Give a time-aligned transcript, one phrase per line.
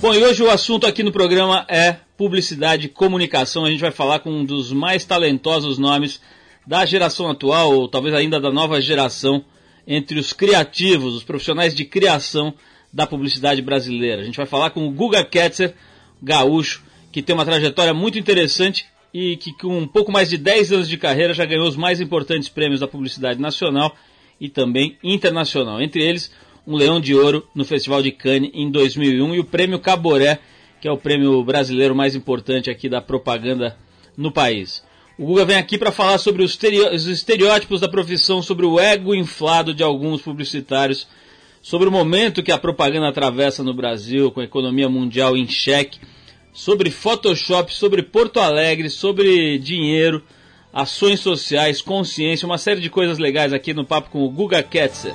[0.00, 3.64] Bom, e hoje o assunto aqui no programa é publicidade e comunicação.
[3.64, 6.20] A gente vai falar com um dos mais talentosos nomes
[6.64, 9.44] da geração atual, ou talvez ainda da nova geração,
[9.84, 12.54] entre os criativos, os profissionais de criação
[12.92, 14.22] da publicidade brasileira.
[14.22, 15.74] A gente vai falar com o Guga Ketzer,
[16.22, 20.72] gaúcho, que tem uma trajetória muito interessante e que com um pouco mais de 10
[20.72, 23.96] anos de carreira já ganhou os mais importantes prêmios da publicidade nacional
[24.40, 25.82] e também internacional.
[25.82, 26.30] Entre eles,
[26.68, 30.38] um Leão de Ouro no Festival de Cannes em 2001 e o Prêmio Caboré,
[30.82, 33.74] que é o prêmio brasileiro mais importante aqui da propaganda
[34.14, 34.84] no país.
[35.18, 36.58] O Guga vem aqui para falar sobre os
[37.06, 41.08] estereótipos da profissão, sobre o ego inflado de alguns publicitários,
[41.62, 45.98] sobre o momento que a propaganda atravessa no Brasil, com a economia mundial em xeque,
[46.52, 50.22] sobre Photoshop, sobre Porto Alegre, sobre dinheiro,
[50.70, 55.14] ações sociais, consciência, uma série de coisas legais aqui no papo com o Guga Ketzer.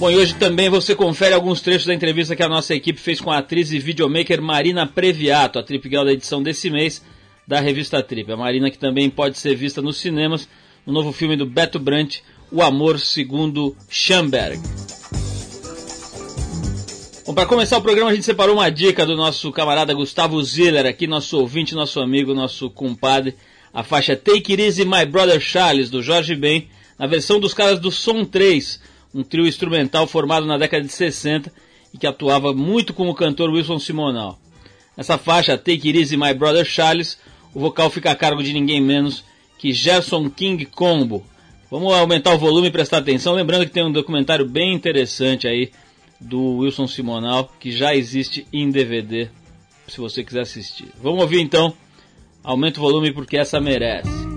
[0.00, 3.20] Bom, e hoje também você confere alguns trechos da entrevista que a nossa equipe fez
[3.20, 7.04] com a atriz e videomaker Marina Previato, a Trip Girl da edição desse mês
[7.46, 8.32] da revista Trip.
[8.32, 10.48] A Marina que também pode ser vista nos cinemas
[10.86, 14.58] no novo filme do Beto Brant, O Amor Segundo Schamberg.
[17.26, 20.86] Bom, para começar o programa a gente separou uma dica do nosso camarada Gustavo Ziller,
[20.86, 23.36] aqui nosso ouvinte, nosso amigo, nosso compadre,
[23.70, 27.78] a faixa Take It Easy My Brother Charles, do Jorge Ben, na versão dos caras
[27.78, 28.80] do Som 3,
[29.14, 31.52] um trio instrumental formado na década de 60
[31.92, 34.38] e que atuava muito com o cantor Wilson Simonal.
[34.96, 37.18] Nessa faixa, Take It Easy My Brother Charles,
[37.54, 39.24] o vocal fica a cargo de ninguém menos
[39.58, 41.24] que Gerson King Combo.
[41.70, 45.70] Vamos aumentar o volume e prestar atenção, lembrando que tem um documentário bem interessante aí
[46.20, 49.28] do Wilson Simonal, que já existe em DVD,
[49.88, 50.88] se você quiser assistir.
[51.02, 51.72] Vamos ouvir então,
[52.42, 54.29] aumenta o volume porque essa merece.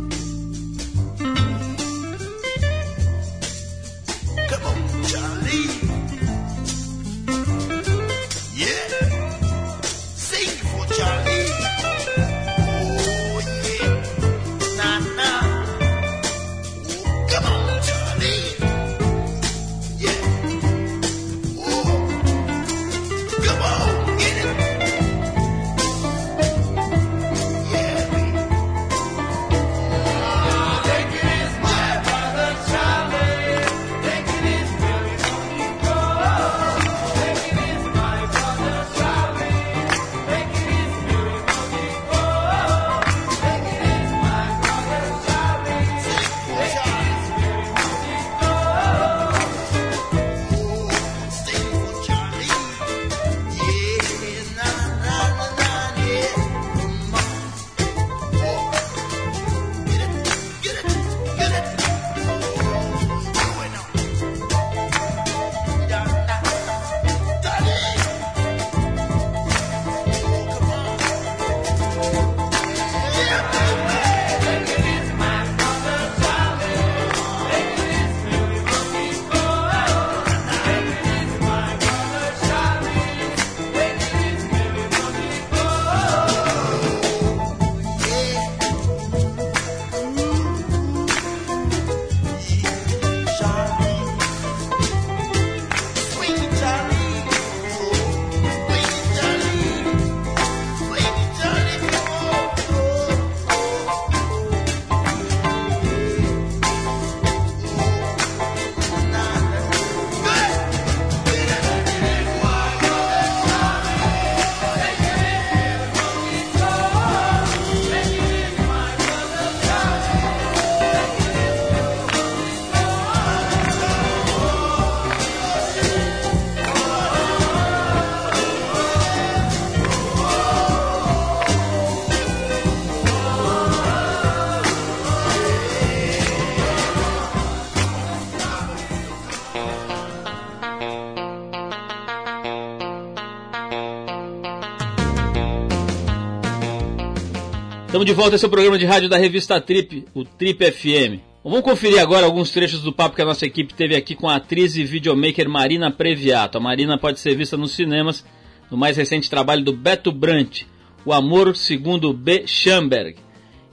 [148.03, 151.21] Estamos de volta, esse é o programa de rádio da revista Trip, o Trip FM.
[151.41, 154.35] vamos conferir agora alguns trechos do papo que a nossa equipe teve aqui com a
[154.35, 156.57] atriz e videomaker Marina Previato.
[156.57, 158.25] A Marina pode ser vista nos cinemas
[158.69, 160.63] no mais recente trabalho do Beto Brant,
[161.05, 162.45] O Amor Segundo B.
[162.45, 163.15] Schamberg,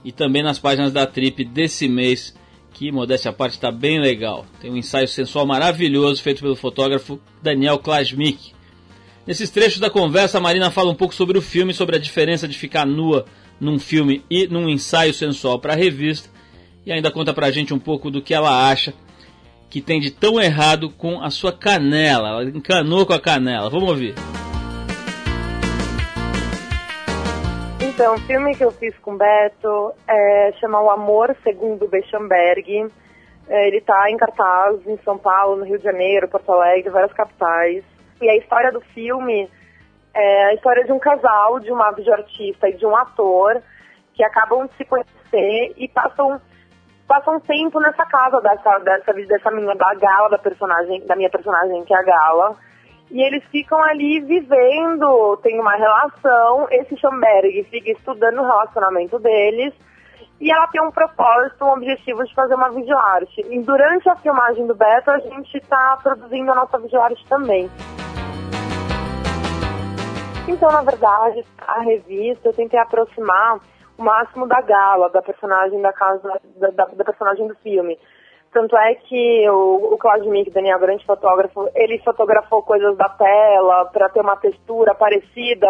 [0.05, 2.33] e também nas páginas da Trip desse mês,
[2.73, 4.45] que, modéstia à parte, está bem legal.
[4.61, 8.53] Tem um ensaio sensual maravilhoso feito pelo fotógrafo Daniel Klasmik.
[9.27, 12.47] Nesses trechos da conversa, a Marina fala um pouco sobre o filme, sobre a diferença
[12.47, 13.25] de ficar nua
[13.61, 16.29] num filme e num ensaio sensual para a revista
[16.85, 18.93] e ainda conta pra gente um pouco do que ela acha
[19.69, 22.27] que tem de tão errado com a sua canela.
[22.29, 23.69] Ela encanou com a canela.
[23.69, 24.15] Vamos ouvir.
[27.81, 32.87] Então, o filme que eu fiz com o Beto é, chama O Amor Segundo Bechamberg.
[33.47, 37.13] É, ele está em cartaz em São Paulo, no Rio de Janeiro, Porto Alegre, várias
[37.13, 37.83] capitais.
[38.21, 39.47] E a história do filme
[40.13, 43.61] é a história de um casal, de uma videoartista e de um ator
[44.13, 46.39] que acabam de se conhecer e passam
[47.07, 51.83] passam tempo nessa casa dessa dessa dessa menina da Gala da personagem da minha personagem
[51.83, 52.57] que é a Gala
[53.11, 56.65] e eles ficam ali vivendo, tem uma relação.
[56.71, 59.73] Esse Schomberg fica estudando o relacionamento deles
[60.39, 63.45] e ela tem um propósito, um objetivo de fazer uma videoarte.
[63.49, 67.69] E durante a filmagem do Beto, a gente está produzindo a nossa videoarte também.
[70.47, 73.59] Então, na verdade, a revista eu tentei aproximar
[73.97, 77.97] o máximo da gala, da personagem da casa, da, da, da personagem do filme.
[78.51, 83.85] Tanto é que o, o Claudio Mick, Daniel, grande fotógrafo, ele fotografou coisas da tela
[83.85, 85.67] para ter uma textura parecida,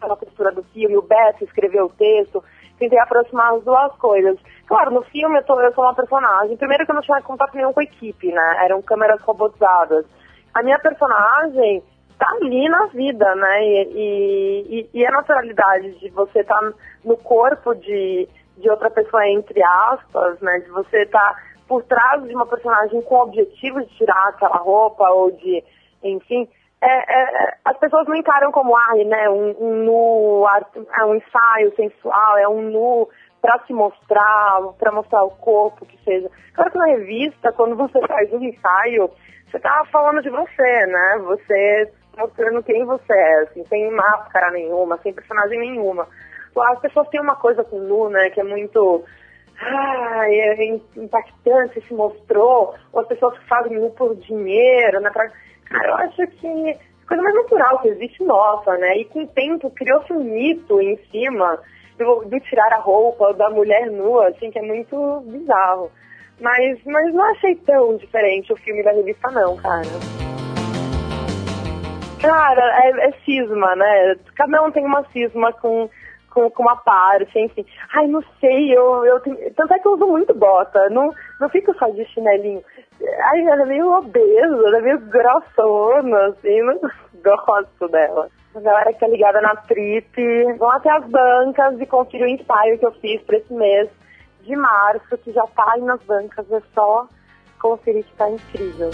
[0.00, 0.96] com a textura do filme.
[0.96, 2.42] O Beto escreveu o texto.
[2.78, 4.38] Tentei aproximar as duas coisas.
[4.66, 6.56] Claro, no filme eu, tô, eu sou uma personagem.
[6.56, 8.64] Primeiro que eu não tinha contato nenhum com a equipe, né?
[8.64, 10.04] Eram câmeras robotizadas.
[10.52, 11.82] A minha personagem
[12.18, 13.64] tá ali na vida, né?
[13.64, 16.72] E, e, e a naturalidade de você estar tá
[17.04, 20.60] no corpo de, de outra pessoa, entre aspas, né?
[20.60, 24.56] De você estar tá por trás de uma personagem com o objetivo de tirar aquela
[24.56, 25.62] roupa ou de,
[26.02, 26.48] enfim,
[26.80, 30.46] é, é, as pessoas não encaram como ai, né, um, um nu,
[30.96, 33.08] é um ensaio sensual, é um nu
[33.40, 36.30] para se mostrar, para mostrar o corpo, que seja.
[36.54, 39.10] Claro que na revista, quando você faz um ensaio,
[39.50, 41.18] você tá falando de você, né?
[41.24, 46.06] Você mostrando quem você é, assim, sem máscara nenhuma, sem personagem nenhuma.
[46.58, 49.04] As pessoas têm uma coisa com nu, né, que é muito
[49.60, 50.64] ah, é
[50.96, 55.10] impactante, se mostrou, ou as pessoas fazem nu por dinheiro, né?
[55.10, 55.30] Pra...
[55.64, 58.98] Cara, eu acho que a coisa mais natural que existe nossa, né?
[58.98, 61.58] E com o tempo criou-se um mito em cima
[61.98, 65.90] do, do, tirar a roupa da mulher nua, assim, que é muito bizarro.
[66.40, 70.35] Mas, mas não achei tão diferente o filme da revista, não, cara.
[72.20, 74.16] Cara, é, é cisma, né?
[74.34, 75.88] Cada um tem uma cisma com
[76.36, 77.64] com, com uma parte, enfim.
[77.94, 79.38] Ai, não sei, eu, eu tenho...
[79.54, 81.10] tanto é que eu uso muito bota, não,
[81.40, 82.62] não fico só de chinelinho.
[83.32, 86.78] Ai, ela é meio obesa, ela é meio grossona, assim, não
[87.24, 88.28] gosto dela.
[88.54, 92.78] A galera que tá ligada na trip, vão até as bancas e conferir o ensaio
[92.78, 93.88] que eu fiz pra esse mês
[94.42, 97.08] de março, que já tá aí nas bancas, é só
[97.58, 98.90] conferir que tá incrível.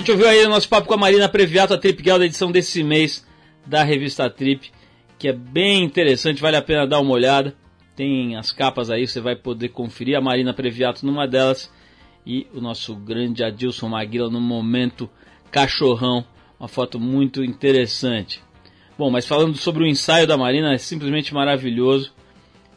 [0.00, 2.50] Gente ouviu aí o nosso papo com a Marina Previato, a Trip Girl da edição
[2.50, 3.26] desse mês
[3.66, 4.72] da revista Trip,
[5.18, 7.54] que é bem interessante, vale a pena dar uma olhada.
[7.94, 11.70] Tem as capas aí, você vai poder conferir a Marina Previato numa delas
[12.26, 15.08] e o nosso grande Adilson Maguila no momento
[15.50, 16.24] cachorrão,
[16.58, 18.42] uma foto muito interessante.
[18.96, 22.10] Bom, mas falando sobre o ensaio da Marina, é simplesmente maravilhoso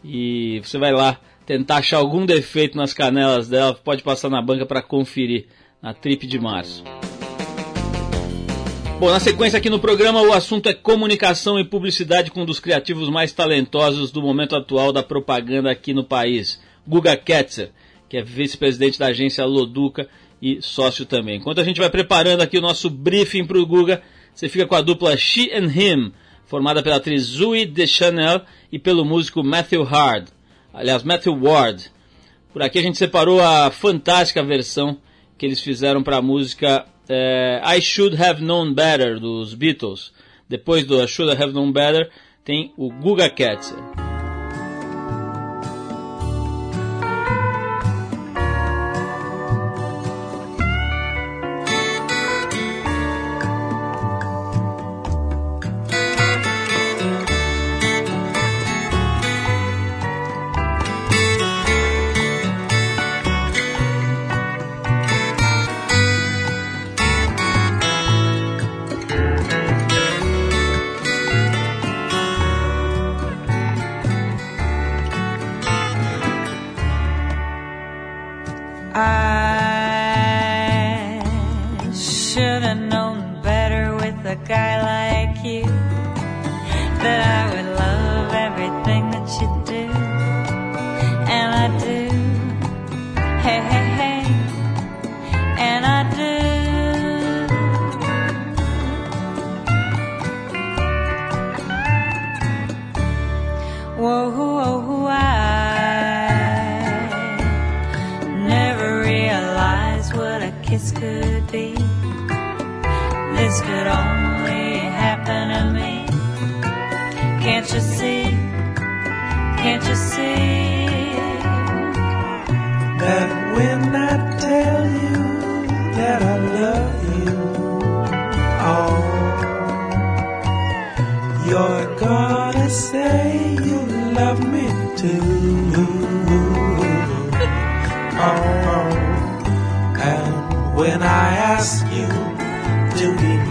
[0.03, 4.65] e você vai lá tentar achar algum defeito nas canelas dela, pode passar na banca
[4.65, 5.47] para conferir
[5.81, 6.83] na Trip de março.
[9.03, 12.61] Bom, na sequência aqui no programa, o assunto é comunicação e publicidade com um dos
[12.61, 17.71] criativos mais talentosos do momento atual da propaganda aqui no país, Guga Ketzer,
[18.07, 20.07] que é vice-presidente da agência Loduca
[20.41, 21.35] e sócio também.
[21.35, 24.01] Enquanto a gente vai preparando aqui o nosso briefing para o Guga,
[24.33, 26.13] você fica com a dupla She and Him,
[26.45, 30.29] formada pela atriz Zoe Deschanel e pelo músico Matthew Hard,
[30.73, 31.91] aliás, Matthew Ward.
[32.53, 34.97] Por aqui a gente separou a fantástica versão
[35.37, 40.13] que eles fizeram para a música é, I Should Have Known Better dos Beatles.
[40.47, 42.09] Depois do I Should Have Known Better
[42.43, 44.02] tem o Guga Ketzer.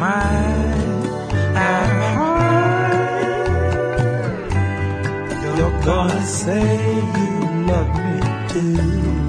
[0.03, 1.97] Be mine,
[5.57, 9.22] you're gonna say you love me too.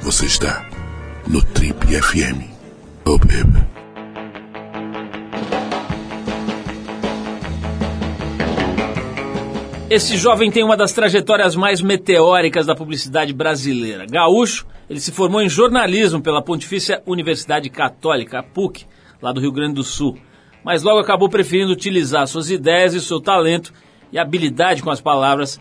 [0.00, 0.68] Você está
[1.28, 2.42] no Trip FM.
[3.06, 3.64] Oh, baby.
[9.88, 14.06] Esse jovem tem uma das trajetórias mais meteóricas da publicidade brasileira.
[14.10, 18.86] Gaúcho, ele se formou em jornalismo pela Pontifícia Universidade Católica, a PUC,
[19.22, 20.18] lá do Rio Grande do Sul.
[20.64, 23.72] Mas logo acabou preferindo utilizar suas ideias e seu talento
[24.12, 25.60] e habilidade com as palavras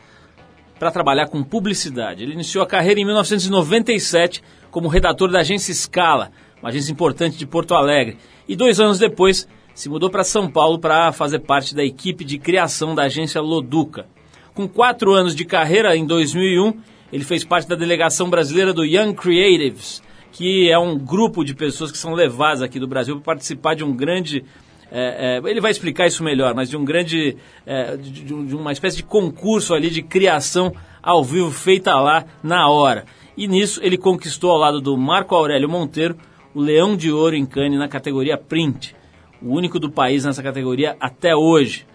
[0.78, 2.24] para trabalhar com publicidade.
[2.24, 4.42] Ele iniciou a carreira em 1997
[4.72, 9.48] como redator da agência Scala, uma agência importante de Porto Alegre, e dois anos depois
[9.74, 14.08] se mudou para São Paulo para fazer parte da equipe de criação da agência Loduca.
[14.54, 16.74] Com quatro anos de carreira, em 2001,
[17.14, 21.92] ele fez parte da delegação brasileira do Young Creatives, que é um grupo de pessoas
[21.92, 24.44] que são levadas aqui do Brasil para participar de um grande.
[24.92, 27.38] É, é, ele vai explicar isso melhor, mas de um grande.
[27.66, 32.26] é, de, de um- uma espécie de concurso ali de criação ao vivo feita lá
[32.44, 33.06] na hora.
[33.38, 36.16] E nisso ele conquistou ao lado do Marco Aurélio Monteiro
[36.54, 38.96] o Leão de Ouro em Cannes na categoria Print,
[39.42, 41.86] o único do país nessa categoria até hoje.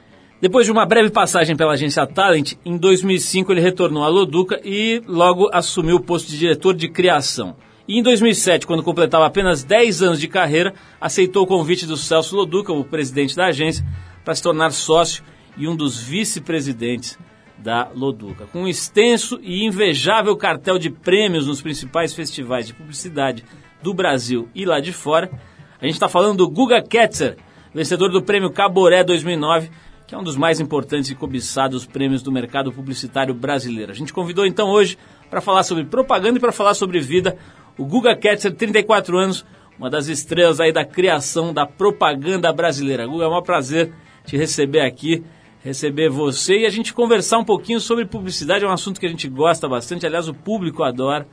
[0.41, 5.03] Depois de uma breve passagem pela agência Talent, em 2005 ele retornou à Loduca e
[5.07, 7.57] logo assumiu o posto de diretor de criação.
[7.87, 12.35] E em 2007, quando completava apenas 10 anos de carreira, aceitou o convite do Celso
[12.35, 13.85] Loduca, o presidente da agência,
[14.25, 15.23] para se tornar sócio
[15.57, 17.19] e um dos vice-presidentes
[17.59, 18.47] da Loduca.
[18.47, 23.45] Com um extenso e invejável cartel de prêmios nos principais festivais de publicidade
[23.83, 25.31] do Brasil e lá de fora,
[25.79, 27.37] a gente está falando do Guga Ketzer,
[27.75, 29.71] vencedor do prêmio Caboré 2009,
[30.07, 33.93] que é um dos mais importantes e cobiçados prêmios do mercado publicitário brasileiro.
[33.93, 34.97] A gente convidou então hoje
[35.29, 37.37] para falar sobre propaganda e para falar sobre vida
[37.77, 39.45] o Guga Ketzer, 34 anos,
[39.79, 43.07] uma das estrelas aí da criação da propaganda brasileira.
[43.07, 43.93] Guga, é um prazer
[44.25, 45.25] te receber aqui,
[45.63, 49.11] receber você e a gente conversar um pouquinho sobre publicidade, é um assunto que a
[49.11, 51.27] gente gosta bastante, aliás, o público adora.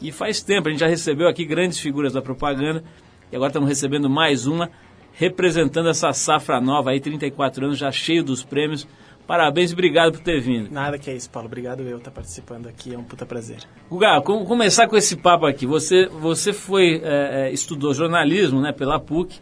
[0.00, 2.82] E faz tempo, a gente já recebeu aqui grandes figuras da propaganda
[3.30, 4.70] e agora estamos recebendo mais uma
[5.12, 8.86] representando essa safra nova aí, 34 anos, já cheio dos prêmios.
[9.30, 10.72] Parabéns e obrigado por ter vindo.
[10.72, 11.46] Nada que é isso, Paulo.
[11.46, 13.58] Obrigado eu estar participando aqui, é um puta prazer.
[13.88, 15.66] Guga, vamos começar com esse papo aqui.
[15.66, 19.38] Você, você foi, é, é, estudou jornalismo né, pela PUC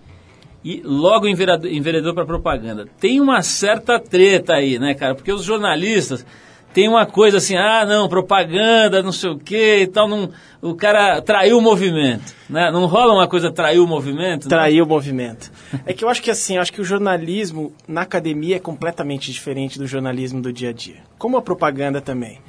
[0.62, 2.86] e logo enveredou, enveredou para propaganda.
[3.00, 5.14] Tem uma certa treta aí, né, cara?
[5.14, 6.26] Porque os jornalistas
[6.72, 10.74] tem uma coisa assim, ah, não, propaganda, não sei o que e tal, não, o
[10.74, 12.70] cara traiu o movimento, né?
[12.70, 14.44] Não rola uma coisa traiu o movimento?
[14.44, 14.48] né?
[14.48, 15.50] Trair o movimento.
[15.86, 19.32] É que eu acho que assim, eu acho que o jornalismo na academia é completamente
[19.32, 21.02] diferente do jornalismo do dia a dia.
[21.18, 22.40] Como a propaganda também.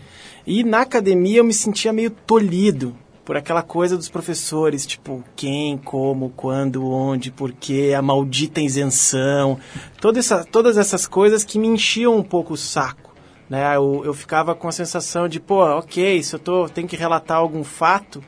[0.45, 2.95] E na academia eu me sentia meio tolhido
[3.29, 9.59] por aquela coisa dos professores, tipo, quem, como, quando, onde, porquê, a maldita isenção,
[10.01, 13.09] toda essa, todas essas coisas que me enchiam um pouco o saco.
[13.50, 13.75] Né?
[13.75, 17.38] Eu, eu ficava com a sensação de, pô, ok, se eu tô, tenho que relatar
[17.38, 18.24] algum fato,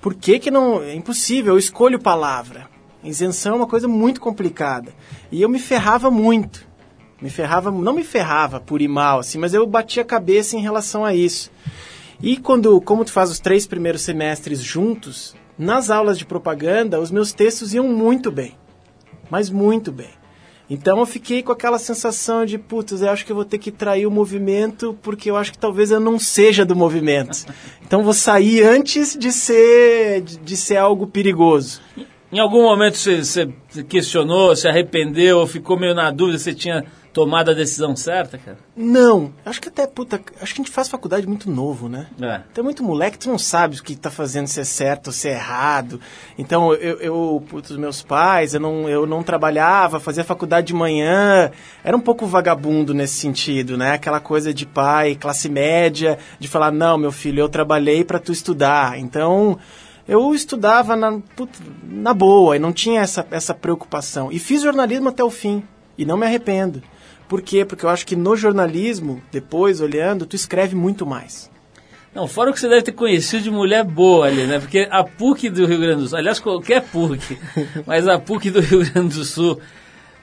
[0.00, 0.82] por que que não...
[0.82, 2.68] É impossível, eu escolho palavra.
[3.02, 4.92] Isenção é uma coisa muito complicada.
[5.32, 6.66] E eu me ferrava muito.
[7.20, 10.60] Me ferrava, não me ferrava por ir mal, assim, mas eu batia a cabeça em
[10.60, 11.50] relação a isso.
[12.22, 17.10] E quando, como tu faz os três primeiros semestres juntos, nas aulas de propaganda, os
[17.10, 18.56] meus textos iam muito bem.
[19.30, 20.17] Mas muito bem.
[20.70, 23.70] Então eu fiquei com aquela sensação de, putz, eu acho que eu vou ter que
[23.70, 27.46] trair o movimento porque eu acho que talvez eu não seja do movimento.
[27.88, 31.80] Então vou sair antes de ser, de, ser algo perigoso.
[32.30, 37.50] Em algum momento você, você questionou, se arrependeu, ficou meio na dúvida se tinha tomado
[37.50, 38.58] a decisão certa, cara?
[38.76, 42.06] Não, acho que até, puta, acho que a gente faz faculdade muito novo, né?
[42.20, 42.40] É.
[42.52, 45.12] Tu é muito moleque, tu não sabe o que tá fazendo, se é certo ou
[45.12, 46.00] se é errado.
[46.38, 50.74] Então, eu, eu putz, os meus pais, eu não, eu não trabalhava, fazia faculdade de
[50.74, 51.50] manhã,
[51.82, 53.92] era um pouco vagabundo nesse sentido, né?
[53.92, 58.32] Aquela coisa de pai, classe média, de falar, não, meu filho, eu trabalhei para tu
[58.32, 58.98] estudar.
[58.98, 59.58] Então,
[60.06, 64.32] eu estudava na, putz, na boa e não tinha essa, essa preocupação.
[64.32, 65.62] E fiz jornalismo até o fim,
[65.98, 66.82] e não me arrependo.
[67.28, 67.64] Por quê?
[67.64, 71.50] Porque eu acho que no jornalismo, depois olhando, tu escreve muito mais.
[72.14, 74.58] Não, fora o que você deve ter conhecido de mulher boa ali, né?
[74.58, 77.38] Porque a PUC do Rio Grande do Sul, aliás, qualquer PUC,
[77.86, 79.60] mas a PUC do Rio Grande do Sul,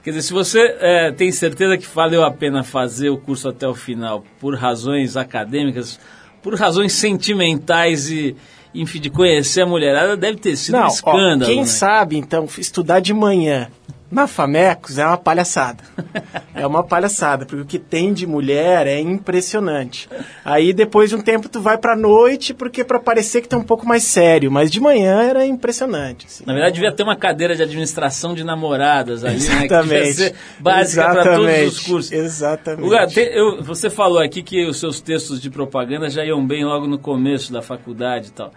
[0.04, 3.68] quer dizer, se você é, tem certeza que valeu a pena fazer o curso até
[3.68, 6.00] o final por razões acadêmicas,
[6.42, 8.36] por razões sentimentais e,
[8.74, 11.46] enfim, de conhecer a mulherada, deve ter sido um Não, ó, escândalo.
[11.46, 11.66] quem né?
[11.66, 13.70] sabe, então, estudar de manhã
[14.16, 15.84] na Famecos é uma palhaçada.
[16.56, 20.10] é uma palhaçada, porque o que tem de mulher é impressionante.
[20.44, 23.64] Aí depois de um tempo tu vai pra noite, porque pra parecer que tá um
[23.64, 26.26] pouco mais sério, mas de manhã era impressionante.
[26.26, 26.44] assim.
[26.48, 29.68] Na verdade, devia ter uma cadeira de administração de namoradas ali, né?
[29.68, 30.14] Que devia Exatamente.
[30.14, 31.86] ser básica para todos os Exatamente.
[31.90, 32.12] cursos.
[32.12, 32.82] Exatamente.
[32.84, 36.64] Lugar, tem- eu- você falou aqui que os seus textos de propaganda já iam bem
[36.64, 38.52] logo no começo da faculdade e tal.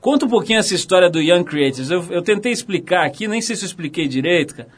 [0.00, 1.90] Conta um pouquinho essa história do Young Creators.
[1.90, 4.68] Eu, eu tentei explicar aqui, nem sei se eu expliquei direito, cara,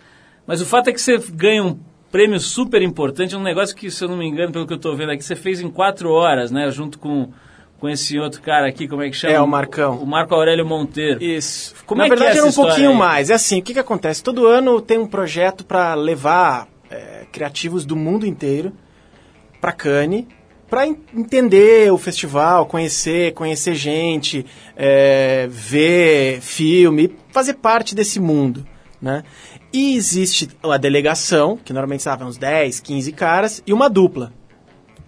[0.46, 1.78] mas o fato é que você ganha um
[2.10, 4.96] prêmio super importante, um negócio que, se eu não me engano, pelo que eu estou
[4.96, 6.70] vendo aqui, você fez em quatro horas, né?
[6.70, 7.30] Junto com,
[7.78, 9.34] com esse outro cara aqui, como é que chama?
[9.34, 9.98] É, o Marcão.
[9.98, 11.22] O Marco Aurélio Monteiro.
[11.22, 11.74] Isso.
[11.84, 12.96] Como Na é que é verdade, era um pouquinho aí?
[12.96, 13.30] mais.
[13.30, 14.22] É assim, o que, que acontece?
[14.22, 18.72] Todo ano tem um projeto para levar é, criativos do mundo inteiro
[19.60, 20.26] para Cannes,
[20.68, 24.44] para entender o festival, conhecer, conhecer gente,
[24.76, 28.66] é, ver filme, fazer parte desse mundo,
[29.00, 29.22] né?
[29.72, 34.32] E existe a delegação, que normalmente sabe, uns 10, 15 caras, e uma dupla.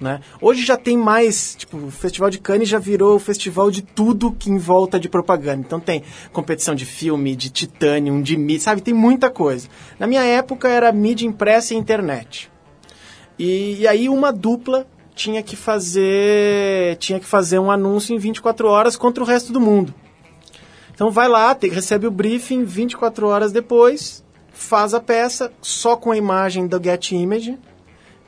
[0.01, 0.21] Né?
[0.41, 4.31] Hoje já tem mais, tipo, o Festival de Cannes já virou o festival de tudo
[4.31, 5.63] que em volta de propaganda.
[5.67, 8.81] Então tem competição de filme, de titânio, de mídia, sabe?
[8.81, 9.69] Tem muita coisa.
[9.99, 12.49] Na minha época era mídia impressa e internet.
[13.37, 18.69] E, e aí uma dupla tinha que fazer tinha que fazer um anúncio em 24
[18.69, 19.93] horas contra o resto do mundo.
[20.95, 24.25] Então vai lá, te- recebe o briefing 24 horas depois,
[24.59, 27.57] faz a peça só com a imagem do Get Image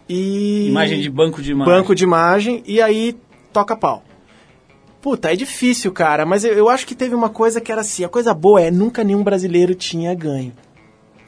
[0.09, 1.75] e Imagem de banco de imagem.
[1.75, 3.19] banco de imagem e aí
[3.53, 4.05] toca pau.
[5.03, 8.05] Puta, é difícil, cara, mas eu, eu acho que teve uma coisa que era assim,
[8.05, 10.53] a coisa boa é nunca nenhum brasileiro tinha ganho.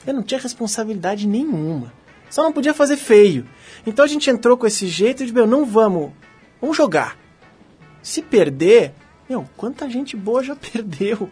[0.06, 1.92] Eu não tinha responsabilidade nenhuma.
[2.30, 3.44] Só não podia fazer feio.
[3.84, 6.12] Então a gente entrou com esse jeito de, meu, não vamos,
[6.60, 7.18] vamos jogar.
[8.00, 8.92] Se perder,
[9.28, 11.28] meu, quanta gente boa já perdeu.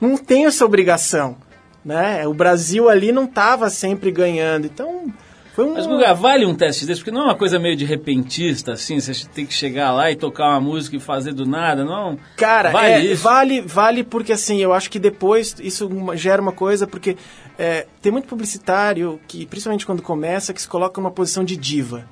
[0.00, 1.36] Não tem essa obrigação,
[1.84, 2.26] né?
[2.26, 4.66] O Brasil ali não estava sempre ganhando.
[4.66, 5.12] Então,
[5.52, 7.00] foi um Mas, Guga, vale um teste desse?
[7.00, 10.16] Porque não é uma coisa meio de repentista, assim, você tem que chegar lá e
[10.16, 12.18] tocar uma música e fazer do nada, não?
[12.36, 13.22] Cara, vale é, isso?
[13.22, 17.16] vale, vale porque assim, eu acho que depois isso gera uma coisa, porque
[17.58, 22.06] é, tem muito publicitário que, principalmente quando começa, que se coloca numa posição de diva.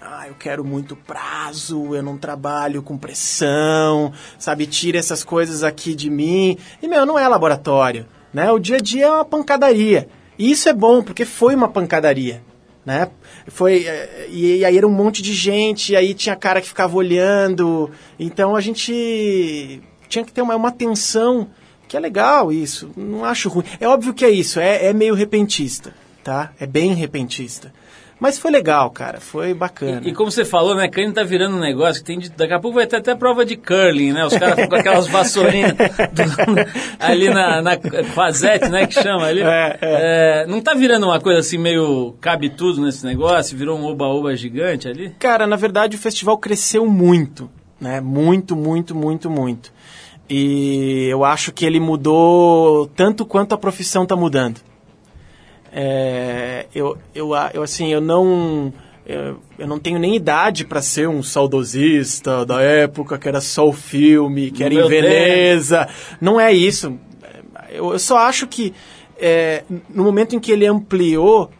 [0.00, 4.66] Ah, eu quero muito prazo, eu não trabalho com pressão, sabe?
[4.66, 6.56] Tira essas coisas aqui de mim.
[6.80, 8.50] E, meu, não é laboratório, né?
[8.50, 10.08] O dia a dia é uma pancadaria.
[10.38, 12.42] E isso é bom, porque foi uma pancadaria,
[12.84, 13.08] né?
[13.48, 16.68] Foi, eh, e, e aí era um monte de gente, e aí tinha cara que
[16.68, 17.90] ficava olhando.
[18.18, 21.48] Então a gente tinha que ter uma, uma tensão,
[21.86, 23.64] que é legal isso, não acho ruim.
[23.78, 26.52] É óbvio que é isso, é, é meio repentista, tá?
[26.58, 27.72] É bem repentista.
[28.22, 30.00] Mas foi legal, cara, foi bacana.
[30.04, 32.52] E, e como você falou, né, Cane tá virando um negócio que tem de, daqui
[32.54, 34.24] a pouco vai ter até prova de curling, né?
[34.24, 35.72] Os caras ficam com aquelas vassourinhas
[36.14, 36.66] do-
[37.00, 37.72] ali na, na
[38.14, 39.40] fazete, né, que chama ali.
[39.42, 43.58] É, É, não tá virando uma coisa assim meio cabe tudo nesse negócio?
[43.58, 45.10] Virou um oba-oba gigante ali?
[45.18, 47.50] Cara, na verdade o festival cresceu muito.
[47.80, 48.00] né?
[48.00, 49.72] Muito, muito, muito, muito.
[50.30, 54.60] E eu acho que ele mudou tanto quanto a profissão está mudando.
[55.72, 58.72] É, eu, eu, eu, assim, eu não...
[59.04, 63.68] Eu, eu não tenho nem idade para ser um saudosista da época que era só
[63.68, 65.88] o filme, que era meu em Veneza.
[66.20, 66.96] Não é isso.
[67.68, 68.72] Eu, eu só acho que
[69.18, 71.50] é, no momento em que ele ampliou,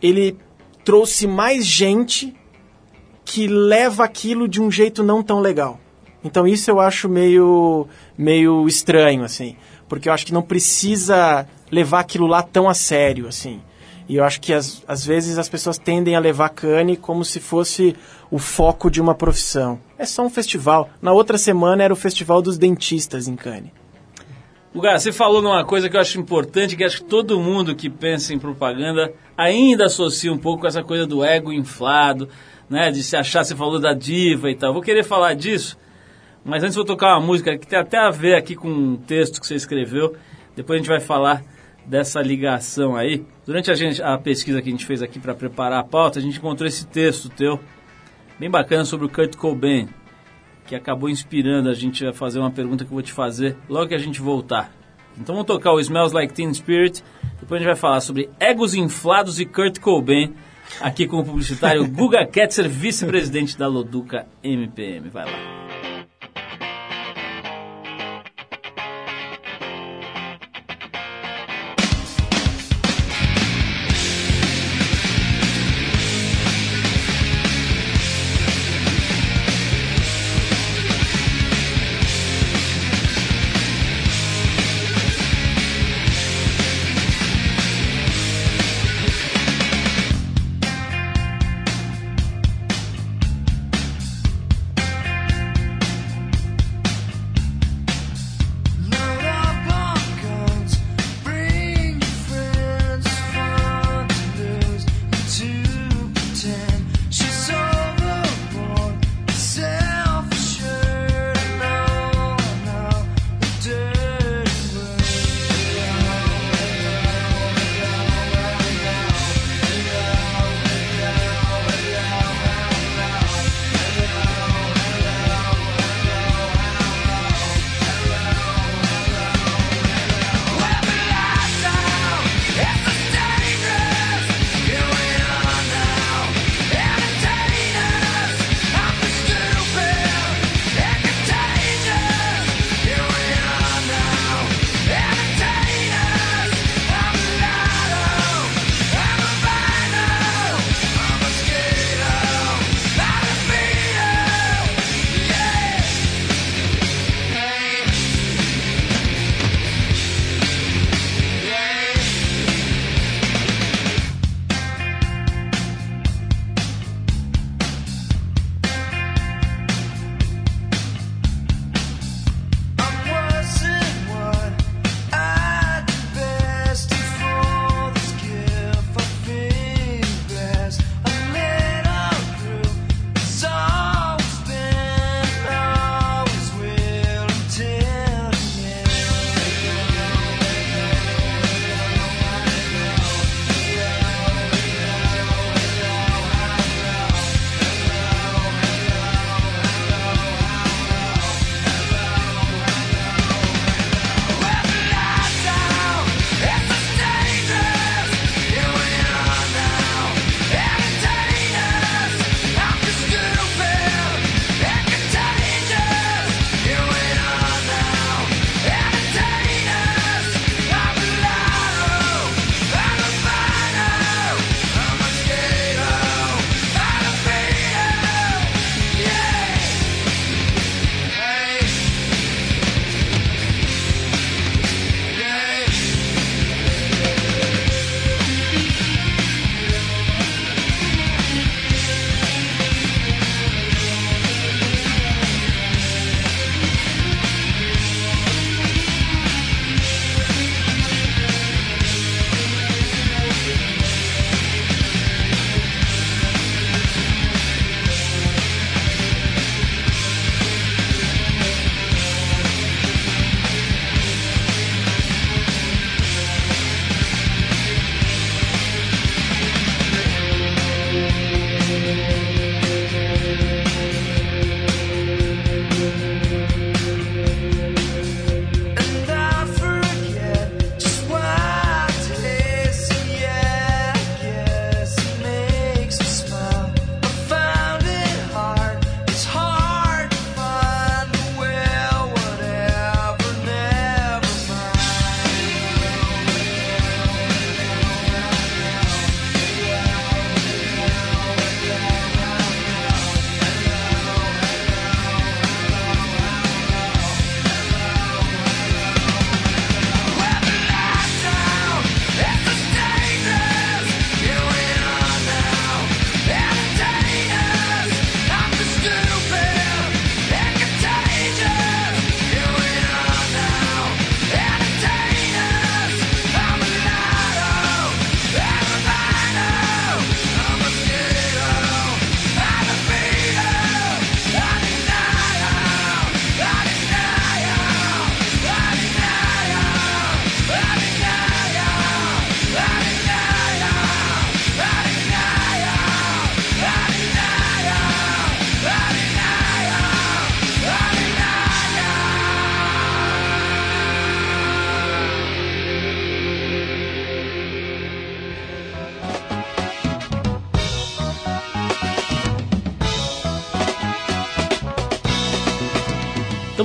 [0.00, 0.36] ele
[0.84, 2.32] trouxe mais gente
[3.24, 5.80] que leva aquilo de um jeito não tão legal.
[6.22, 9.56] Então isso eu acho meio, meio estranho, assim.
[9.88, 13.60] Porque eu acho que não precisa levar aquilo lá tão a sério, assim.
[14.08, 17.40] E eu acho que às, às vezes as pessoas tendem a levar Cannes como se
[17.40, 17.96] fosse
[18.30, 19.78] o foco de uma profissão.
[19.98, 20.90] É só um festival.
[21.00, 23.70] Na outra semana era o Festival dos Dentistas em Cannes.
[24.74, 27.88] Lugar, você falou numa coisa que eu acho importante, que acho que todo mundo que
[27.88, 32.28] pensa em propaganda ainda associa um pouco com essa coisa do ego inflado,
[32.68, 32.90] né?
[32.90, 34.72] De se achar, você falou da diva e tal.
[34.72, 35.78] Vou querer falar disso,
[36.44, 39.40] mas antes vou tocar uma música que tem até a ver aqui com um texto
[39.40, 40.14] que você escreveu.
[40.54, 41.42] Depois a gente vai falar
[41.86, 43.24] dessa ligação aí.
[43.46, 46.22] Durante a, gente, a pesquisa que a gente fez aqui para preparar a pauta, a
[46.22, 47.58] gente encontrou esse texto teu,
[48.38, 49.88] bem bacana, sobre o Kurt Cobain
[50.66, 53.88] que acabou inspirando a gente a fazer uma pergunta que eu vou te fazer logo
[53.88, 54.72] que a gente voltar.
[55.16, 57.04] Então vamos tocar o Smells Like Teen Spirit,
[57.40, 60.34] depois a gente vai falar sobre egos inflados e Kurt Cobain,
[60.80, 65.08] aqui com o publicitário Guga Ketzer, vice-presidente da Loduca MPM.
[65.10, 65.93] Vai lá.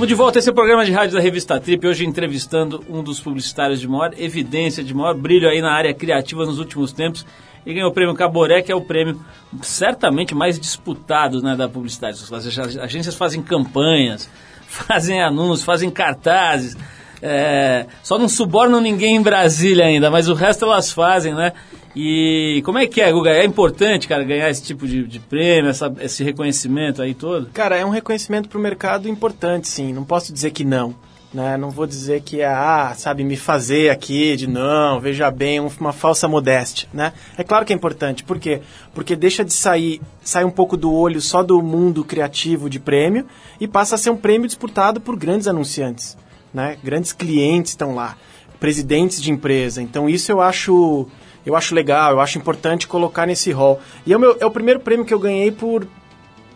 [0.00, 3.02] Estamos de volta, esse é o programa de rádio da revista Trip, hoje entrevistando um
[3.02, 7.26] dos publicitários de maior evidência, de maior brilho aí na área criativa nos últimos tempos.
[7.66, 9.20] E ganhou o prêmio Caboré, que é o prêmio
[9.60, 12.18] certamente mais disputado né, da publicidade.
[12.32, 14.26] As agências fazem campanhas,
[14.66, 16.78] fazem anúncios, fazem cartazes.
[17.20, 21.52] é, só não subornam ninguém em Brasília ainda, mas o resto elas fazem, né?
[21.94, 23.30] E como é que é, Guga?
[23.30, 27.46] É importante, cara, ganhar esse tipo de, de prêmio, essa- esse reconhecimento aí todo?
[27.52, 29.92] Cara, é um reconhecimento para o mercado importante, sim.
[29.92, 30.94] Não posso dizer que não.
[31.32, 31.56] Né?
[31.56, 35.70] Não vou dizer que é, ah, sabe, me fazer aqui de não, veja bem, um-
[35.80, 37.12] uma falsa modéstia, né?
[37.38, 38.24] É claro que é importante.
[38.24, 38.62] Por quê?
[38.92, 43.26] Porque deixa de sair, sai um pouco do olho só do mundo criativo de prêmio
[43.60, 46.16] e passa a ser um prêmio disputado por grandes anunciantes,
[46.52, 46.76] né?
[46.82, 48.16] Grandes clientes estão lá,
[48.58, 49.80] presidentes de empresa.
[49.80, 51.06] Então isso eu acho,
[51.44, 53.80] eu acho legal, eu acho importante colocar nesse rol.
[54.06, 55.86] E é o, meu, é o primeiro prêmio que eu ganhei por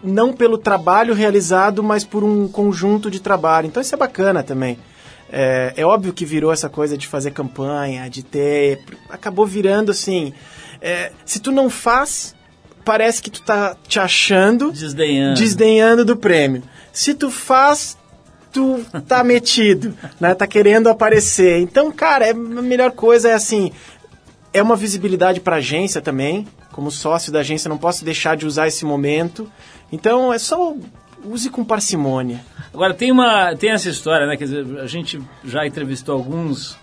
[0.03, 3.67] não pelo trabalho realizado, mas por um conjunto de trabalho.
[3.67, 4.79] Então isso é bacana também.
[5.33, 8.81] É, é óbvio que virou essa coisa de fazer campanha, de ter.
[9.09, 10.33] Acabou virando assim.
[10.81, 12.35] é, se tu não faz,
[12.85, 15.41] parece que tu tá te achando, Desdenhando.
[15.41, 16.63] desdenhando do prêmio.
[16.93, 17.97] Se tu faz,
[18.53, 20.35] tu tá metido, né?
[20.35, 21.59] Tá querendo aparecer.
[21.61, 23.73] Então, cara, é, a melhor coisa é assim,
[24.55, 26.47] é uma visibilidade para a agência também.
[26.71, 29.51] Como sócio da agência, não posso deixar de usar esse momento.
[29.91, 30.75] Então, é só
[31.25, 32.41] use com parcimônia.
[32.73, 34.37] Agora tem uma tem essa história, né?
[34.37, 36.79] Quer dizer, a gente já entrevistou alguns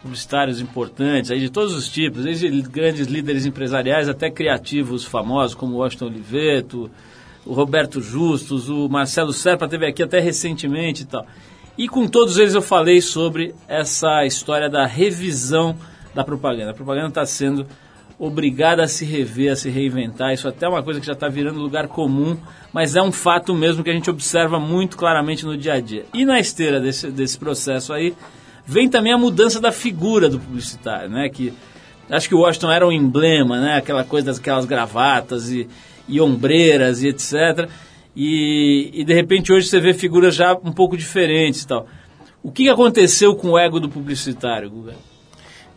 [0.00, 5.76] publicitários importantes aí de todos os tipos, desde grandes líderes empresariais até criativos famosos como
[5.76, 6.90] Washington Oliveto,
[7.44, 11.26] o Roberto Justus, o Marcelo Serpa teve aqui até recentemente e tal.
[11.76, 15.76] E com todos eles eu falei sobre essa história da revisão
[16.14, 16.70] da propaganda.
[16.70, 17.66] A propaganda está sendo
[18.20, 20.34] obrigada a se rever, a se reinventar.
[20.34, 22.36] Isso até é uma coisa que já está virando lugar comum,
[22.70, 26.04] mas é um fato mesmo que a gente observa muito claramente no dia a dia.
[26.12, 28.14] E na esteira desse, desse processo aí,
[28.66, 31.30] vem também a mudança da figura do publicitário, né?
[31.30, 31.52] Que
[32.10, 33.76] acho que o Washington era um emblema, né?
[33.78, 35.66] Aquela coisa daquelas gravatas e,
[36.06, 37.70] e ombreiras e etc.
[38.14, 41.86] E, e de repente hoje você vê figuras já um pouco diferentes e tal.
[42.42, 45.09] O que que aconteceu com o ego do publicitário, Guga?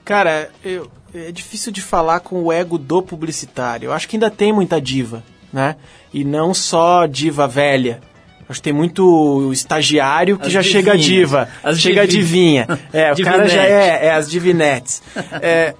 [0.05, 3.87] Cara, eu- é difícil de falar com o ego do publicitário.
[3.87, 5.75] Eu acho que ainda tem muita diva, né?
[6.13, 8.01] E não só diva velha.
[8.49, 11.05] Acho que tem muito estagiário que As já chega divinhas.
[11.05, 11.49] diva.
[11.63, 12.67] As chega divinha.
[12.91, 15.01] É, o cara já é, é as divinetes.
[15.41, 15.73] É,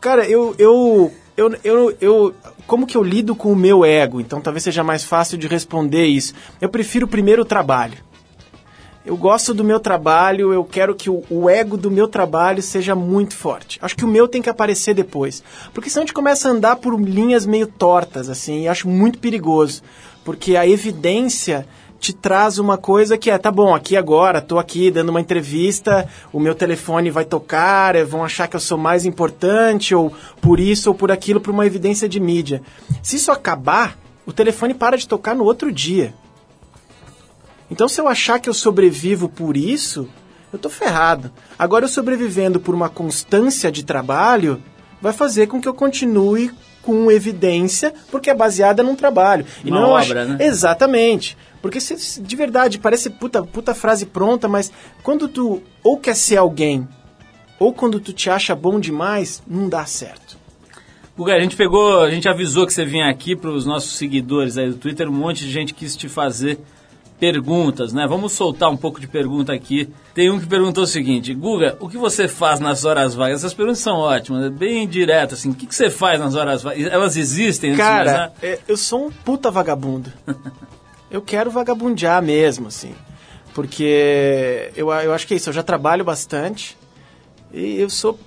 [0.00, 2.34] cara, eu, eu, eu, eu, eu,
[2.66, 4.20] como que eu lido com o meu ego?
[4.20, 6.34] Então talvez seja mais fácil de responder isso.
[6.60, 7.96] Eu prefiro primeiro o trabalho.
[9.08, 12.94] Eu gosto do meu trabalho, eu quero que o, o ego do meu trabalho seja
[12.94, 13.78] muito forte.
[13.80, 15.42] Acho que o meu tem que aparecer depois.
[15.72, 19.18] Porque senão a gente começa a andar por linhas meio tortas, assim, e acho muito
[19.18, 19.80] perigoso.
[20.22, 21.66] Porque a evidência
[21.98, 26.06] te traz uma coisa que é, tá bom, aqui agora, tô aqui dando uma entrevista,
[26.30, 30.60] o meu telefone vai tocar, eh, vão achar que eu sou mais importante, ou por
[30.60, 32.60] isso ou por aquilo, por uma evidência de mídia.
[33.02, 36.12] Se isso acabar, o telefone para de tocar no outro dia.
[37.70, 40.08] Então, se eu achar que eu sobrevivo por isso,
[40.52, 41.30] eu tô ferrado.
[41.58, 44.62] Agora, eu sobrevivendo por uma constância de trabalho,
[45.02, 46.50] vai fazer com que eu continue
[46.82, 49.44] com evidência, porque é baseada num trabalho.
[49.62, 50.36] E Uma não obra, ach- né?
[50.46, 51.36] Exatamente.
[51.60, 56.16] Porque se, se- de verdade parece puta, puta frase pronta, mas quando tu ou quer
[56.16, 56.88] ser alguém,
[57.58, 60.38] ou quando tu te acha bom demais, não dá certo.
[61.16, 64.56] Guga, a gente pegou, a gente avisou que você vinha aqui para os nossos seguidores
[64.56, 66.60] aí do Twitter, um monte de gente quis te fazer
[67.18, 68.06] perguntas, né?
[68.06, 69.92] Vamos soltar um pouco de pergunta aqui.
[70.14, 73.40] Tem um que perguntou o seguinte, Guga, o que você faz nas horas vagas?
[73.40, 76.62] Essas perguntas são ótimas, é bem direto, assim, o que, que você faz nas horas
[76.62, 76.86] vagas?
[76.86, 77.76] Elas existem?
[77.76, 78.32] Cara, nada?
[78.42, 80.12] é, eu sou um puta vagabundo.
[81.10, 82.94] eu quero vagabundear mesmo, assim.
[83.54, 86.76] Porque eu, eu acho que é isso, eu já trabalho bastante
[87.52, 88.18] e eu sou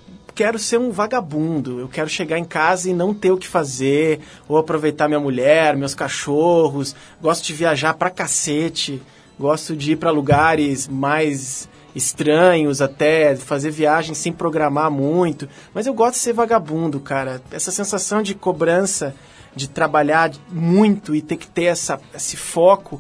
[0.42, 1.80] quero ser um vagabundo.
[1.80, 5.78] Eu quero chegar em casa e não ter o que fazer, ou aproveitar minha mulher,
[5.78, 6.96] meus cachorros.
[7.22, 9.00] Gosto de viajar pra cacete.
[9.40, 15.48] Gosto de ir pra lugares mais estranhos até, fazer viagens sem programar muito.
[15.76, 17.40] Mas eu gosto de ser vagabundo, cara.
[17.52, 19.14] Essa sensação de cobrança,
[19.56, 23.00] de trabalhar muito e ter que ter essa, esse foco,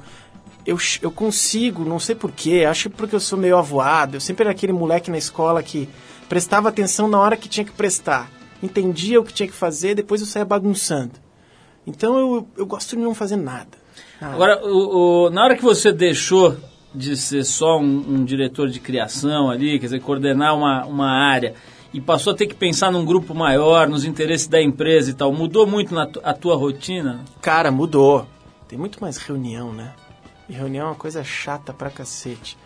[0.63, 4.17] eu, eu consigo, não sei porquê, acho que porque eu sou meio avoado.
[4.17, 5.89] Eu sempre era aquele moleque na escola que
[6.31, 8.31] prestava atenção na hora que tinha que prestar.
[8.63, 11.11] Entendia o que tinha que fazer, depois eu saía bagunçando.
[11.85, 13.67] Então eu, eu gosto de não fazer nada.
[14.21, 14.33] Nada.
[14.35, 16.55] Agora, o, o- na hora que você deixou
[16.95, 17.83] de ser só um,
[18.15, 21.53] um diretor de criação ali, quer dizer, coordenar uma, uma área,
[21.93, 25.33] e passou a ter que pensar num grupo maior, nos interesses da empresa e tal,
[25.33, 27.19] mudou muito na a tua rotina?
[27.41, 28.25] Cara, mudou.
[28.69, 29.91] Tem muito mais reunião, né?
[30.47, 32.57] E reunião é uma coisa chata pra cacete.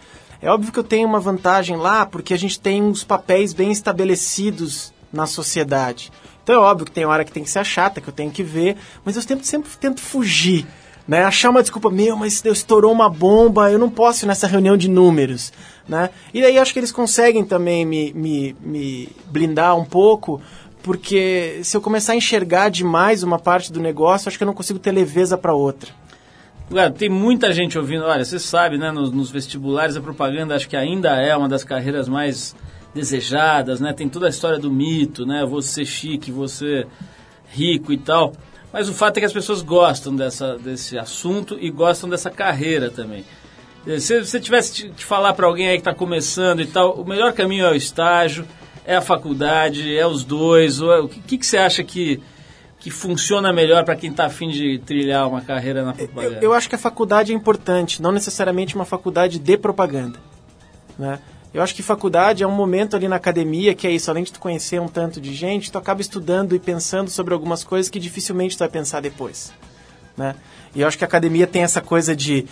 [0.42, 3.72] É óbvio que eu tenho uma vantagem lá, porque a gente tem uns papéis bem
[3.72, 6.12] estabelecidos na sociedade.
[6.44, 8.44] Então é óbvio que tem hora que tem que ser chata, que eu tenho que
[8.44, 10.66] ver, mas eu sempre, sempre tento fugir.
[11.08, 11.24] Né?
[11.24, 14.76] Achar uma desculpa, meu, mas Deus, estourou uma bomba, eu não posso ir nessa reunião
[14.76, 15.52] de números.
[15.88, 16.10] Né?
[16.34, 20.42] E daí acho que eles conseguem também me, me, me blindar um pouco,
[20.84, 24.54] porque se eu começar a enxergar demais uma parte do negócio, acho que eu não
[24.54, 25.92] consigo ter leveza para outra.
[26.98, 28.04] Tem muita gente ouvindo.
[28.06, 28.92] Olha, você sabe, né?
[28.92, 32.56] Nos, nos, vestibulares a propaganda acho que ainda é uma das carreiras mais
[32.94, 33.94] desejadas, né?
[33.94, 35.46] Tem toda a história do mito, né?
[35.46, 36.88] Você chique, você
[37.50, 38.34] rico e tal.
[38.74, 42.90] Mas o fato é que as pessoas gostam dessa, desse assunto e gostam dessa carreira
[42.90, 43.24] também.
[44.00, 47.34] Se você tivesse de falar para alguém aí que está começando e tal, o melhor
[47.34, 48.46] caminho é o estágio,
[48.84, 50.82] é a faculdade, é os dois.
[50.82, 52.20] É, o que, que você acha que
[52.86, 56.36] que funciona melhor para quem está afim de trilhar uma carreira na propaganda?
[56.36, 60.20] Eu, eu, acho que a faculdade é importante, não necessariamente uma faculdade de propaganda.
[60.96, 61.18] Né?
[61.52, 64.32] Eu acho que faculdade é um momento ali na academia que é isso, além de
[64.32, 68.00] tu conhecer um tanto de gente, tu acaba estudando e pensando sobre algumas coisas que
[68.00, 69.52] dificilmente tu vai pensar depois.
[70.16, 70.36] Né?
[70.76, 72.46] E eu acho que a academia tem essa coisa de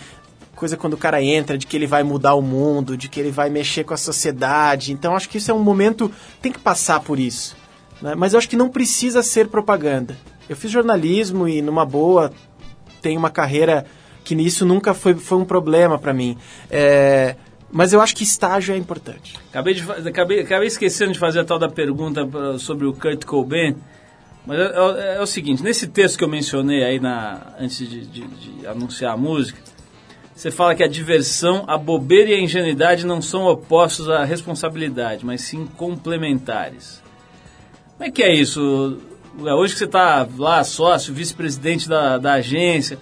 [0.56, 3.30] coisa quando o cara entra, de que ele vai mudar o mundo, de que ele
[3.30, 4.92] vai mexer com a sociedade.
[4.92, 6.10] Então acho que isso é um momento
[6.42, 7.56] tem que passar por isso.
[8.04, 8.14] Né?
[8.14, 10.14] Mas eu acho que não precisa ser propaganda.
[10.46, 12.30] Eu fiz jornalismo e, numa boa,
[13.00, 13.86] tenho uma carreira
[14.22, 16.36] que nisso nunca foi, foi um problema para mim.
[16.70, 17.34] É,
[17.72, 19.36] mas eu acho que estágio é importante.
[19.48, 23.74] Acabei, de, acabei, acabei esquecendo de fazer a tal da pergunta sobre o Kurt Cobain.
[24.46, 28.06] Mas é, é, é, o seguinte, nesse texto que eu mencionei aí na, antes de,
[28.06, 29.58] de, de, anunciar a música,
[30.34, 35.24] você fala que a diversão, a bobeira e a ingenuidade não são opostos à responsabilidade,
[35.24, 37.02] mas sim complementares.
[38.04, 38.98] Como é que é isso?
[39.38, 42.98] Hoje que você está lá, sócio, vice-presidente da, da agência,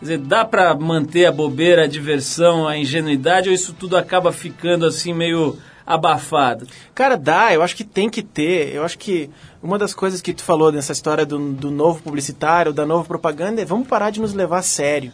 [0.00, 4.84] dizer, dá para manter a bobeira, a diversão, a ingenuidade ou isso tudo acaba ficando
[4.84, 6.66] assim meio abafado?
[6.92, 8.74] Cara, dá, eu acho que tem que ter.
[8.74, 9.30] Eu acho que
[9.62, 13.62] uma das coisas que tu falou nessa história do, do novo publicitário, da nova propaganda,
[13.62, 15.12] é vamos parar de nos levar a sério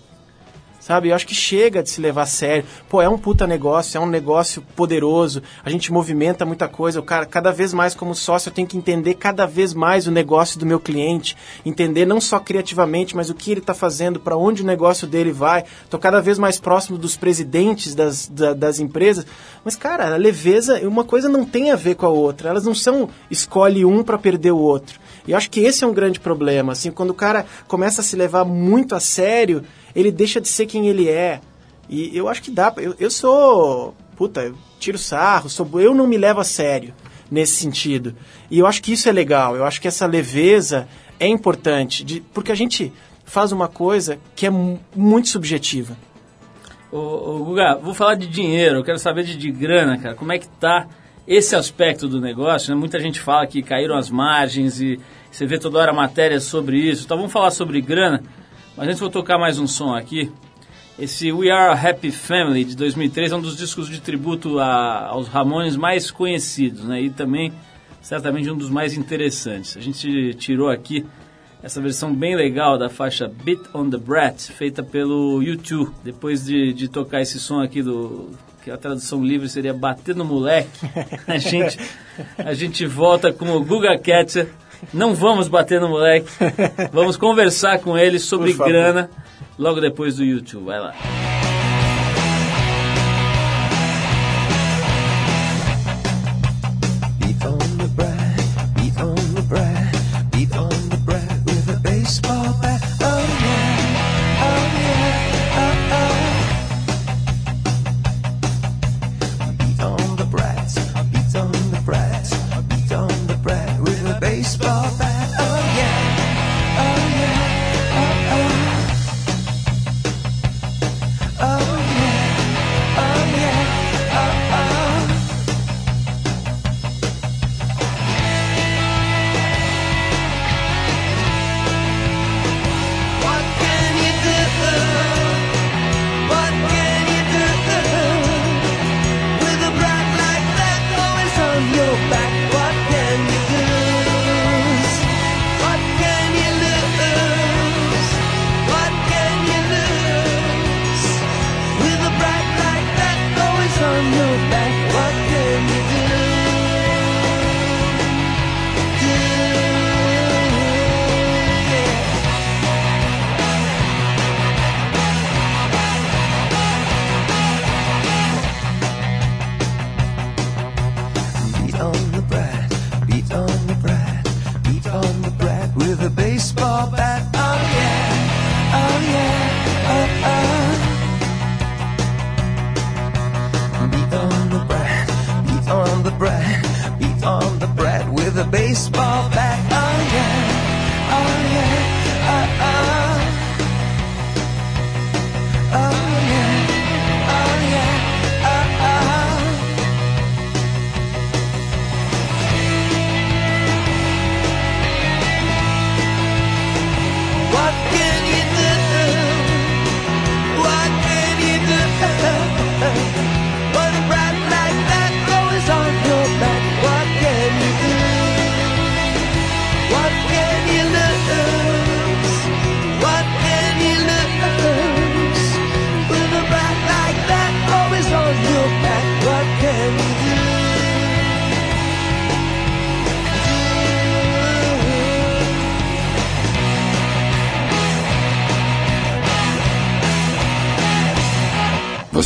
[0.81, 1.09] sabe?
[1.09, 2.65] Eu acho que chega de se levar a sério.
[2.89, 7.01] Pô, é um puta negócio, é um negócio poderoso, a gente movimenta muita coisa.
[7.01, 10.11] O cara, cada vez mais como sócio, eu tenho que entender cada vez mais o
[10.11, 14.37] negócio do meu cliente, entender não só criativamente, mas o que ele está fazendo, para
[14.37, 15.65] onde o negócio dele vai.
[15.85, 19.27] Estou cada vez mais próximo dos presidentes das, da, das empresas.
[19.65, 22.49] Mas, cara, a leveza, uma coisa não tem a ver com a outra.
[22.51, 24.99] Elas não são escolhe um para perder o outro.
[25.29, 26.73] E acho que esse é um grande problema.
[26.73, 29.63] Assim, quando o cara começa a se levar muito a sério,
[29.95, 31.43] ele deixa de ser quem ele é.
[31.87, 32.73] E eu acho que dá.
[32.79, 33.95] Eu, eu sou.
[34.17, 36.95] Puta, eu tiro sarro, sou, eu não me levo a sério
[37.31, 38.17] nesse sentido.
[38.51, 39.55] E eu acho que isso é legal.
[39.55, 40.89] Eu acho que essa leveza
[41.21, 42.91] é importante, de, porque a gente
[43.27, 45.95] faz uma coisa que é muito subjetiva.
[46.91, 50.15] Ô, ô, Guga, vou falar de dinheiro, eu quero saber de, de grana, cara.
[50.15, 50.89] Como é que tá
[51.27, 52.75] esse aspecto do negócio?
[52.75, 52.81] Né?
[52.81, 54.99] Muita gente fala que caíram as margens e
[55.31, 57.05] você vê toda hora matérias sobre isso.
[57.05, 58.23] Então vamos falar sobre grana.
[58.77, 60.31] Mas antes vou tocar mais um som aqui.
[60.99, 65.07] Esse We Are a Happy Family de 2003 é um dos discos de tributo a,
[65.07, 67.03] aos Ramones mais conhecidos, né?
[67.03, 67.53] E também,
[68.01, 69.77] certamente, um dos mais interessantes.
[69.77, 71.07] A gente tirou aqui
[71.63, 75.93] essa versão bem legal da faixa Beat on the Brat, feita pelo YouTube.
[76.03, 78.31] Depois de, de tocar esse som aqui do
[78.65, 80.87] que a tradução livre seria Bater no Moleque,
[81.27, 81.79] a gente,
[82.39, 84.49] a gente volta com o Guga Ketcher
[84.93, 86.29] não vamos bater no moleque.
[86.93, 89.11] Vamos conversar com ele sobre grana
[89.59, 90.65] logo depois do YouTube.
[90.67, 91.28] Vai lá.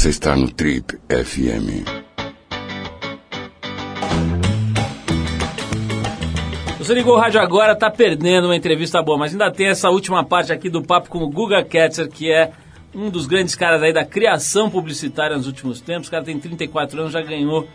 [0.02, 1.86] Você está no Trip FM.
[6.76, 10.24] Você ligou o rádio agora, tá perdendo uma entrevista boa, mas ainda tem essa última
[10.24, 12.50] parte aqui do papo com o Guga Ketzer, que é
[12.92, 16.08] um dos grandes caras aí da criação publicitária nos últimos tempos.
[16.08, 17.68] O cara tem 34 anos, já ganhou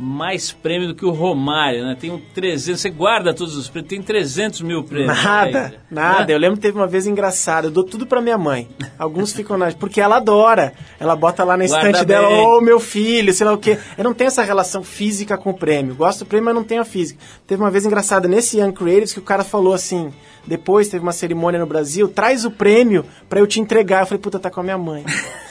[0.00, 1.96] mais prêmio do que o Romário, né?
[1.98, 5.22] Tem um 300, você guarda todos os prêmios, tem 300 mil prêmios.
[5.24, 6.26] Nada, Aí, nada.
[6.26, 6.34] né?
[6.34, 7.64] Eu lembro que teve uma vez engraçado.
[7.66, 8.68] Eu dou tudo pra minha mãe.
[8.98, 9.72] Alguns ficam na.
[9.72, 10.72] Porque ela adora.
[11.00, 12.46] Ela bota lá na Guarda estante dela, bem.
[12.46, 13.76] ô meu filho, sei lá o quê.
[13.96, 15.94] Eu não tenho essa relação física com o prêmio.
[15.96, 17.20] Gosto do prêmio, mas não tenho a física.
[17.46, 20.12] Teve uma vez engraçada nesse Young Creatives que o cara falou assim.
[20.46, 24.02] Depois teve uma cerimônia no Brasil, traz o prêmio pra eu te entregar.
[24.02, 25.04] Eu falei, puta, tá com a minha mãe.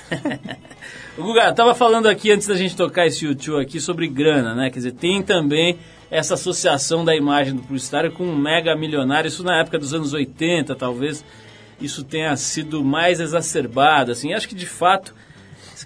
[1.18, 4.70] O Guga, tava falando aqui antes da gente tocar esse YouTube aqui sobre grana, né?
[4.70, 5.80] Quer dizer, tem também
[6.12, 9.28] essa associação da imagem do publicitário com um mega milionário.
[9.28, 11.26] Isso na época dos anos 80, talvez
[11.82, 14.12] isso tenha sido mais exacerbado.
[14.12, 15.16] Assim, acho que de fato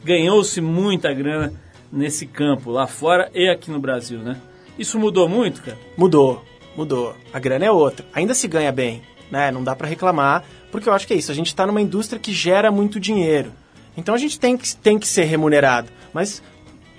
[0.04, 1.54] ganhou-se muita grana
[1.90, 4.36] nesse campo, lá fora e aqui no Brasil, né?
[4.78, 5.78] Isso mudou muito, cara?
[5.96, 6.44] Mudou,
[6.76, 7.16] mudou.
[7.32, 8.06] A grana é outra.
[8.14, 9.02] Ainda se ganha bem,
[9.32, 9.50] né?
[9.50, 11.32] Não dá pra reclamar, porque eu acho que é isso.
[11.32, 13.54] A gente tá numa indústria que gera muito dinheiro.
[14.02, 16.42] Então a gente tem que, tem que ser remunerado, mas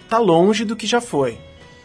[0.09, 1.37] tá longe do que já foi.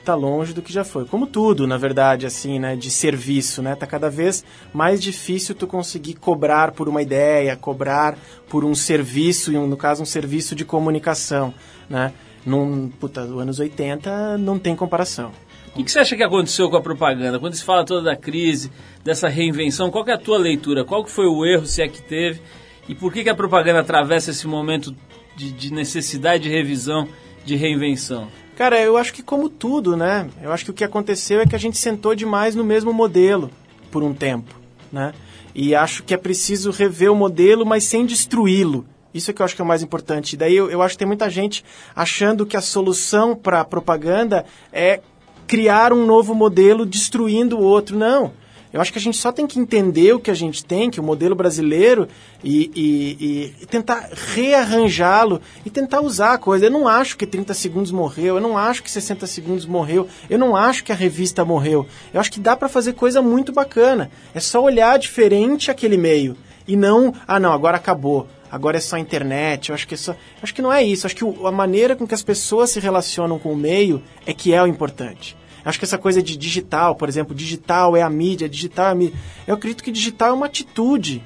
[0.06, 1.06] Tá longe do que já foi.
[1.06, 3.76] Como tudo, na verdade, assim, né, de serviço, né?
[3.76, 8.16] Tá cada vez mais difícil tu conseguir cobrar por uma ideia, cobrar
[8.48, 11.52] por um serviço, e no caso um serviço de comunicação,
[11.90, 12.14] né?
[12.46, 15.32] Num, puta, nos anos 80 não tem comparação.
[15.76, 17.40] O que, você acha que aconteceu com a propaganda?
[17.40, 18.72] Quando se fala toda da crise,
[19.04, 20.86] dessa reinvenção, qual é a tua leitura?
[20.86, 22.40] Qual que foi o erro, se é que teve?
[22.88, 24.96] E por que, que a propaganda atravessa esse momento
[25.38, 27.08] de, de necessidade de revisão,
[27.46, 28.28] de reinvenção?
[28.56, 30.28] Cara, eu acho que como tudo, né?
[30.42, 33.52] Eu acho que o que aconteceu é que a gente sentou demais no mesmo modelo
[33.92, 34.56] por um tempo,
[34.92, 35.14] né?
[35.54, 38.86] E acho que é preciso rever o modelo, mas sem destruí-lo.
[39.14, 40.36] Isso é que eu acho que é o mais importante.
[40.36, 41.64] Daí eu, eu acho que tem muita gente
[41.96, 45.02] achando que a solução para a propaganda é
[45.46, 47.98] criar um novo modelo destruindo o outro.
[47.98, 48.34] Não.
[48.78, 51.00] Eu acho que a gente só tem que entender o que a gente tem, que
[51.00, 52.08] o modelo brasileiro,
[52.44, 56.66] e, e- e tentar rearranjá-lo e tentar usar a coisa.
[56.68, 60.38] Eu não acho que 30 segundos morreu, eu não acho que 60 segundos morreu, eu
[60.38, 61.88] não acho que a revista morreu.
[62.14, 64.12] Eu acho que dá para fazer coisa muito bacana.
[64.34, 68.28] É só olhar diferente aquele meio e não, ah não, agora acabou.
[68.52, 69.70] Agora é só internet.
[69.70, 71.06] Eu acho que é só, acho que não é isso.
[71.08, 74.54] Acho que a maneira com que as pessoas se relacionam com o meio é que
[74.54, 75.36] é o importante.
[75.68, 78.96] Acho que essa coisa de digital, por exemplo, digital é a mídia, digital é a
[78.96, 79.20] mídia.
[79.46, 81.22] Eu acredito que digital é uma atitude.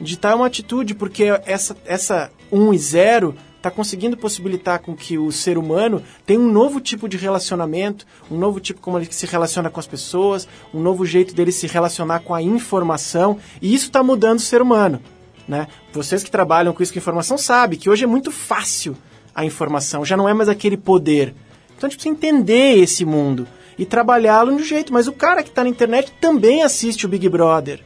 [0.00, 5.18] Digital é uma atitude porque essa, essa 1 e 0 está conseguindo possibilitar com que
[5.18, 9.26] o ser humano tenha um novo tipo de relacionamento, um novo tipo como ele se
[9.26, 13.86] relaciona com as pessoas, um novo jeito dele se relacionar com a informação, e isso
[13.86, 15.02] está mudando o ser humano.
[15.46, 15.66] Né?
[15.92, 18.96] Vocês que trabalham com isso com informação sabem que hoje é muito fácil
[19.34, 21.34] a informação, já não é mais aquele poder.
[21.76, 23.48] Então a gente precisa entender esse mundo
[23.82, 24.92] e trabalhá-lo de um jeito.
[24.92, 27.80] Mas o cara que está na internet também assiste o Big Brother,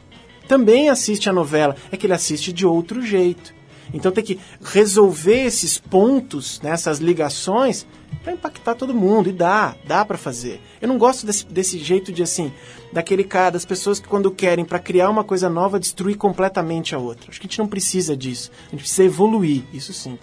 [0.47, 3.57] também assiste a novela, é que ele assiste de outro jeito.
[3.93, 7.87] Então tem que resolver esses pontos, né, essas ligações,
[8.21, 9.29] para impactar todo mundo.
[9.29, 10.61] E dá, dá para fazer.
[10.79, 12.51] Eu não gosto desse, desse jeito de assim,
[12.93, 16.99] daquele cara, das pessoas que quando querem para criar uma coisa nova, destruir completamente a
[16.99, 17.31] outra.
[17.31, 18.51] Acho que a gente não precisa disso.
[18.67, 20.19] A gente precisa evoluir, isso sim.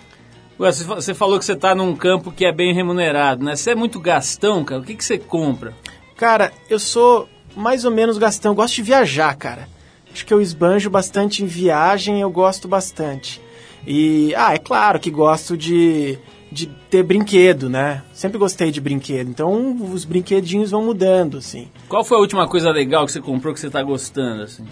[0.58, 3.56] Você falou que você está num campo que é bem remunerado, né?
[3.56, 4.80] Você é muito gastão, cara.
[4.80, 5.74] O que, que você compra?
[6.16, 8.52] Cara, eu sou mais ou menos gastão.
[8.52, 9.68] Eu gosto de viajar, cara.
[10.12, 13.40] Acho que eu esbanjo bastante em viagem, eu gosto bastante.
[13.84, 16.16] E, ah, é claro que gosto de,
[16.52, 18.02] de ter brinquedo, né?
[18.12, 19.28] Sempre gostei de brinquedo.
[19.28, 21.68] Então, os brinquedinhos vão mudando, assim.
[21.88, 24.64] Qual foi a última coisa legal que você comprou que você está gostando, assim?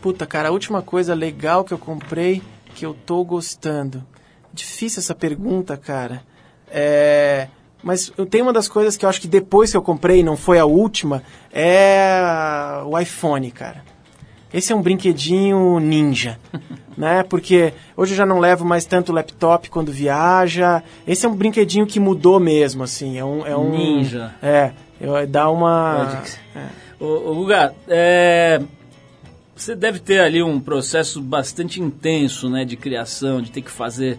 [0.00, 2.40] Puta, cara, a última coisa legal que eu comprei
[2.74, 4.02] que eu tô gostando.
[4.54, 6.22] Difícil essa pergunta, cara.
[6.70, 7.48] É.
[7.82, 10.36] Mas eu tenho uma das coisas que eu acho que depois que eu comprei, não
[10.38, 13.84] foi a última, é o iPhone, cara.
[14.52, 16.38] Esse é um brinquedinho ninja,
[16.96, 17.24] né?
[17.24, 20.82] Porque hoje eu já não levo mais tanto laptop quando viaja.
[21.06, 23.18] Esse é um brinquedinho que mudou mesmo, assim.
[23.18, 24.34] É um, é um Ninja.
[24.40, 26.04] É, eu- dá uma.
[27.00, 28.62] Ô, ô Guga, é,
[29.54, 34.18] você deve ter ali um processo bastante intenso, né, de criação, de ter que fazer,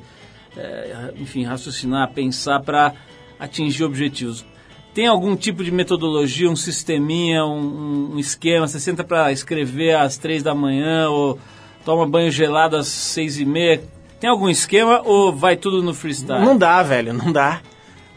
[0.58, 2.94] é, enfim, raciocinar, pensar para
[3.40, 4.46] atingir objetivos.
[4.94, 8.66] Tem algum tipo de metodologia, um sisteminha, um, um esquema?
[8.66, 11.38] Você senta para escrever às três da manhã ou
[11.84, 13.84] toma banho gelado às seis e meia?
[14.20, 16.44] Tem algum esquema ou vai tudo no freestyle?
[16.44, 17.62] Não dá, velho, não dá.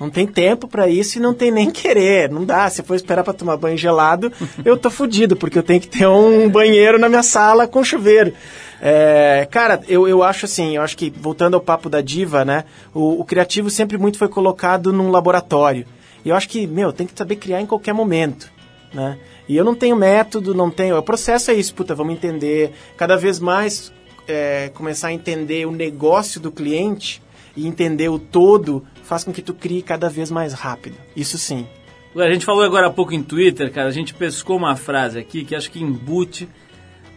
[0.00, 2.30] Não tem tempo pra isso e não tem nem querer.
[2.30, 2.70] Não dá.
[2.70, 4.32] Se for esperar pra tomar banho gelado,
[4.64, 8.32] eu tô fudido, porque eu tenho que ter um banheiro na minha sala com chuveiro.
[8.80, 12.64] É, cara, eu, eu acho assim, eu acho que, voltando ao papo da diva, né?
[12.94, 15.84] O, o criativo sempre muito foi colocado num laboratório.
[16.24, 18.50] E eu acho que, meu, tem que saber criar em qualquer momento,
[18.94, 19.18] né?
[19.48, 20.96] E eu não tenho método, não tenho...
[20.96, 22.72] O processo é isso, puta, vamos entender.
[22.96, 23.92] Cada vez mais
[24.28, 27.22] é, começar a entender o negócio do cliente
[27.58, 30.96] e entender o todo faz com que tu crie cada vez mais rápido.
[31.16, 31.66] Isso sim.
[32.16, 35.44] A gente falou agora há pouco em Twitter, cara, a gente pescou uma frase aqui
[35.44, 36.48] que acho que embute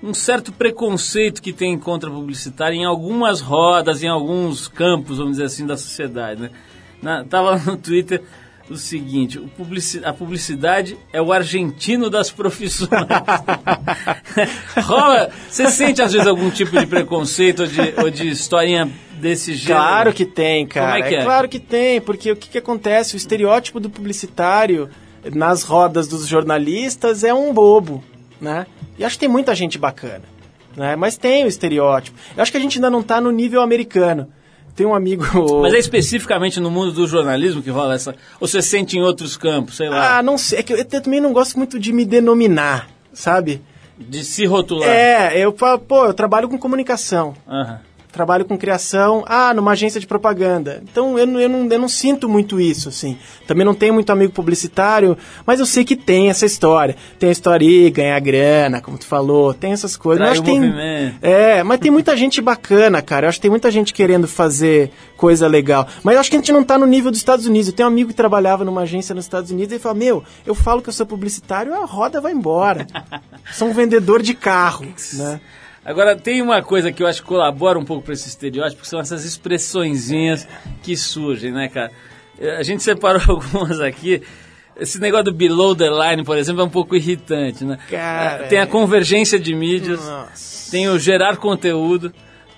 [0.03, 5.45] um certo preconceito que tem contra publicitário em algumas rodas, em alguns campos, vamos dizer
[5.45, 6.51] assim, da sociedade, né?
[7.01, 8.23] Na, tava no Twitter
[8.71, 12.89] o seguinte, o publici- a publicidade é o argentino das profissões.
[14.83, 19.53] Rola, você sente às vezes algum tipo de preconceito ou de, ou de historinha desse
[19.53, 19.79] gênero?
[19.83, 20.93] Claro que tem, cara.
[20.93, 21.23] Como é que é?
[21.23, 23.15] Claro que tem, porque o que, que acontece?
[23.15, 24.89] O estereótipo do publicitário
[25.33, 28.03] nas rodas dos jornalistas é um bobo,
[28.39, 28.65] né?
[28.97, 30.23] E acho que tem muita gente bacana,
[30.75, 30.95] né?
[30.95, 32.17] Mas tem o estereótipo.
[32.35, 34.27] Eu acho que a gente ainda não tá no nível americano.
[34.75, 35.25] Tem um amigo...
[35.61, 38.15] Mas é especificamente no mundo do jornalismo que rola essa.
[38.39, 40.59] Ou você sente em outros campos, sei lá, Ah, não sei.
[40.59, 43.61] É que eu, eu também não gosto muito de me denominar, sabe?
[44.07, 44.89] de se rotular.
[44.89, 47.35] É, eu falo, pô, eu trabalho com comunicação.
[47.47, 47.79] Aham.
[48.11, 50.81] Trabalho com criação, ah, numa agência de propaganda.
[50.83, 53.17] Então eu, não- eu, não, eu não sinto muito isso, assim.
[53.47, 56.95] Também não tenho muito amigo publicitário, mas eu sei que tem essa história.
[57.17, 60.39] Tem a história aí, ganhar grana, como tu falou, tem essas coisas.
[60.41, 61.17] Tem, movimento.
[61.21, 63.25] é, mas tem muita gente bacana, cara.
[63.25, 65.87] Eu acho que tem muita gente querendo fazer coisa legal.
[66.03, 67.67] Mas eu acho que a gente não tá no nível dos Estados Unidos.
[67.69, 70.23] Eu tenho um amigo que trabalhava numa agência nos Estados Unidos e ele fala: Meu,
[70.45, 72.85] eu falo que eu sou publicitário, a roda vai embora.
[73.53, 75.39] sou um vendedor de carro, né?
[75.83, 78.87] Agora, tem uma coisa que eu acho que colabora um pouco para esse estereótipo, que
[78.87, 80.47] são essas expressõezinhas
[80.83, 81.91] que surgem, né, cara?
[82.39, 84.21] Eh, A gente separou algumas aqui.
[84.79, 87.77] Esse negócio do below the line, por exemplo, é um pouco irritante, né?
[87.89, 88.65] Cara, Eh, tem a é.
[88.65, 90.71] convergência de mídias, Nossa.
[90.71, 92.13] tem o gerar conteúdo,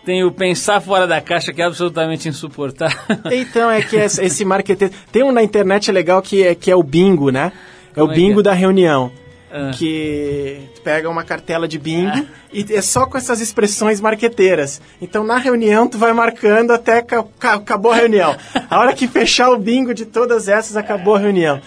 [0.05, 2.97] tem o pensar fora da caixa, que é absolutamente insuportável.
[3.31, 4.89] Então, é que esse marketing.
[5.13, 7.53] Tem um na internet legal que é, que é o bingo, né?
[7.91, 8.43] É Como o é bingo é?
[8.43, 9.11] da reunião.
[9.55, 9.69] Ah.
[9.77, 14.81] Que pega uma cartela de bingo e é só com essas expressões marqueteiras.
[14.99, 18.35] Então, na reunião, tu vai marcando até ca- ca- acabou a reunião.
[18.67, 21.61] A hora que fechar o bingo de todas essas, acabou a reunião.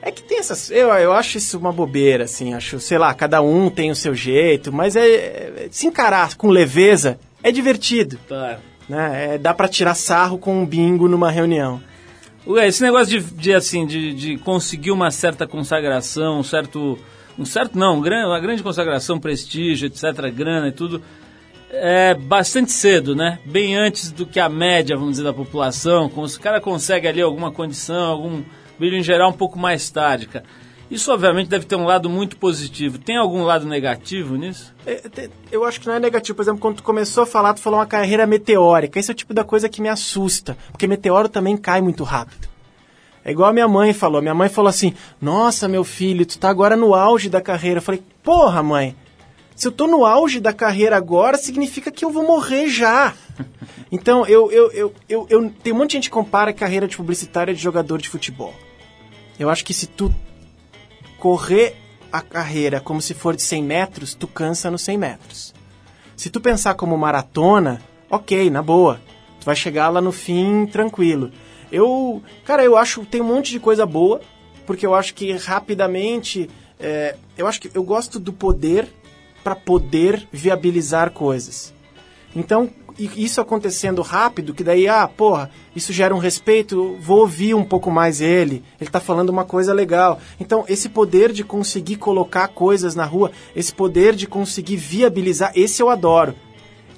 [0.00, 0.70] É que tem essas.
[0.70, 2.54] Eu, eu acho isso uma bobeira, assim.
[2.54, 6.48] Acho, sei lá, cada um tem o seu jeito, mas é, é- se encarar com
[6.48, 8.18] leveza é divertido.
[8.26, 8.60] Claro.
[8.88, 9.34] Né?
[9.34, 11.82] É, dá pra tirar sarro com um bingo numa reunião.
[12.46, 16.96] Ué, esse negócio de, de, assim, de, de conseguir uma certa consagração, um certo.
[17.38, 21.02] Um certo não, um uma grande consagração, prestígio, etc., grana e tudo,
[21.70, 23.38] é bastante cedo, né?
[23.44, 26.08] Bem antes do que a média, vamos dizer, da população.
[26.08, 28.42] Como se o cara consegue ali alguma condição, algum
[28.78, 30.44] brilho em geral um pouco mais tarde, cara.
[30.90, 32.98] Isso obviamente deve ter um lado muito positivo.
[32.98, 34.72] Tem algum lado negativo nisso?
[34.86, 35.02] É,
[35.50, 36.36] Eu acho que não é negativo.
[36.36, 38.98] Por exemplo, quando tu começou a falar, tu falou uma carreira meteórica.
[38.98, 40.56] Esse é o tipo da coisa que me assusta.
[40.70, 42.48] Porque meteoro também cai muito rápido.
[43.28, 44.22] É igual a minha mãe falou.
[44.22, 47.78] Minha mãe falou assim: Nossa, meu filho, tu tá agora no auge da carreira.
[47.78, 48.94] Eu falei: Porra, mãe,
[49.56, 53.12] se eu tô no auge da carreira agora, significa que eu vou morrer já.
[53.92, 56.88] Então, eu, eu, eu, eu, eu- tem um monte de gente que compara a carreira
[56.88, 58.52] de publicitária de jogador de futebol.
[59.38, 60.12] Eu acho que se tu
[61.18, 61.76] correr
[62.12, 65.54] a carreira como se for de 100 metros, tu cansa nos 100 metros.
[66.16, 69.00] Se tu pensar como maratona, ok, na boa.
[69.40, 71.30] Tu vai chegar lá no fim tranquilo.
[71.76, 74.22] Eu, cara, eu acho tem um monte de coisa boa,
[74.64, 76.48] porque eu acho que rapidamente,
[76.80, 78.88] é, eu acho que eu gosto do poder
[79.44, 81.74] para poder viabilizar coisas.
[82.34, 87.64] Então, isso acontecendo rápido, que daí, ah, porra, isso gera um respeito, vou ouvir um
[87.64, 90.18] pouco mais ele, ele tá falando uma coisa legal.
[90.40, 95.82] Então, esse poder de conseguir colocar coisas na rua, esse poder de conseguir viabilizar, esse
[95.82, 96.34] eu adoro.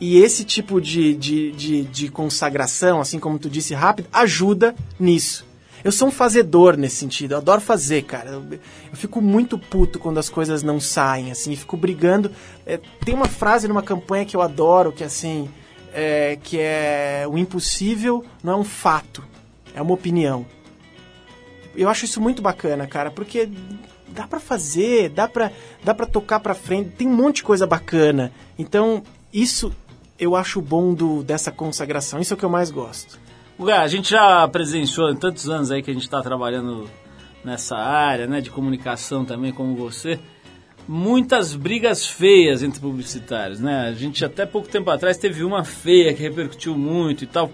[0.01, 5.45] E esse tipo de, de, de, de consagração, assim como tu disse rápido, ajuda nisso.
[5.83, 7.33] eu sou um fazedor nesse sentido.
[7.33, 8.31] Eu adoro fazer, cara.
[8.31, 11.57] Eu, eu fico muito puto quando as coisas não saem, assim.
[11.57, 12.31] Fico brigando.
[12.65, 15.49] É, tem uma frase numa campanha que eu adoro, que assim...
[15.91, 19.25] É, que é o impossível não é um fato,
[19.75, 20.45] é uma opinião.
[21.75, 23.49] Eu acho isso muito bacana, cara, porque
[24.09, 25.51] dá pra fazer, dá pra,
[25.83, 28.31] dá pra tocar pra frente, tem um monte de coisa bacana.
[28.59, 29.73] Então, isso
[30.19, 33.19] eu acho bom do, dessa consagração, isso é o que eu mais gosto.
[33.59, 36.89] Guga, a gente já presenciou em tantos anos aí que a gente está trabalhando
[37.45, 40.19] nessa área, né, de comunicação também, como você,
[40.87, 43.89] muitas brigas feias entre publicitários, né?
[43.89, 47.51] A gente até pouco tempo atrás teve uma feia que repercutiu muito e tal.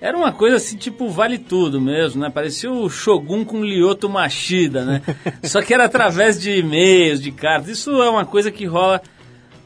[0.00, 2.30] Era uma coisa assim, tipo, vale tudo mesmo, né?
[2.30, 5.02] Parecia o Shogun com Lyoto Machida, né?
[5.42, 7.68] Só que era através de e-mails, de cartas.
[7.70, 9.02] Isso é uma coisa que rola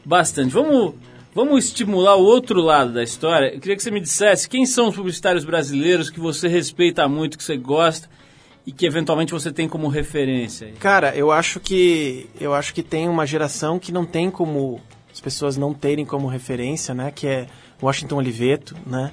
[0.03, 0.51] bastante.
[0.51, 0.95] Vamos,
[1.33, 3.53] vamos estimular o outro lado da história.
[3.53, 7.37] Eu queria que você me dissesse quem são os publicitários brasileiros que você respeita muito,
[7.37, 8.09] que você gosta
[8.65, 10.71] e que eventualmente você tem como referência.
[10.79, 14.79] Cara, eu acho que eu acho que tem uma geração que não tem como
[15.11, 17.11] as pessoas não terem como referência, né?
[17.11, 17.47] Que é
[17.81, 19.11] Washington Oliveto, né?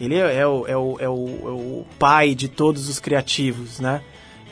[0.00, 3.80] Ele é, é o, é, o, é, o, é o pai de todos os criativos,
[3.80, 4.02] né?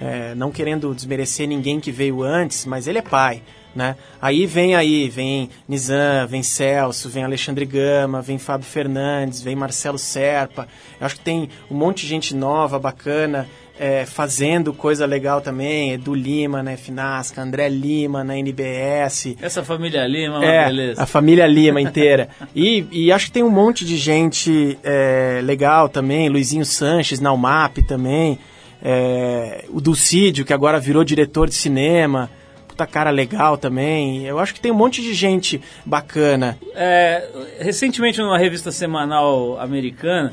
[0.01, 3.42] É, não querendo desmerecer ninguém que veio antes, mas ele é pai,
[3.74, 3.96] né?
[4.22, 9.99] Aí vem aí, vem Nizam, vem Celso, vem Alexandre Gama, vem Fábio Fernandes, vem Marcelo
[9.99, 10.68] Serpa.
[11.01, 15.92] Eu acho que tem um monte de gente nova, bacana, é, fazendo coisa legal também.
[15.92, 19.36] Edu Lima na FNASCA, André Lima na NBS.
[19.40, 21.03] Essa família Lima, é uma É, beleza.
[21.03, 22.28] a família Lima inteira.
[22.55, 26.28] e, e acho que tem um monte de gente é, legal também.
[26.28, 28.38] Luizinho Sanches na UMAP também.
[28.82, 32.30] É, o Dulcídio, que agora virou diretor de cinema.
[32.68, 34.24] Puta cara legal também.
[34.24, 36.56] Eu acho que tem um monte de gente bacana.
[36.74, 40.32] É, recentemente, numa revista semanal americana,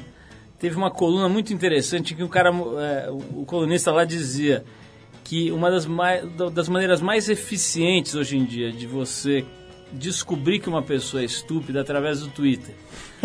[0.59, 4.63] teve uma coluna muito interessante em que o cara, é, o colunista lá dizia
[5.23, 9.43] que uma das, mai- da- das maneiras mais eficientes hoje em dia de você
[9.91, 12.75] descobrir que uma pessoa é estúpida é através do Twitter.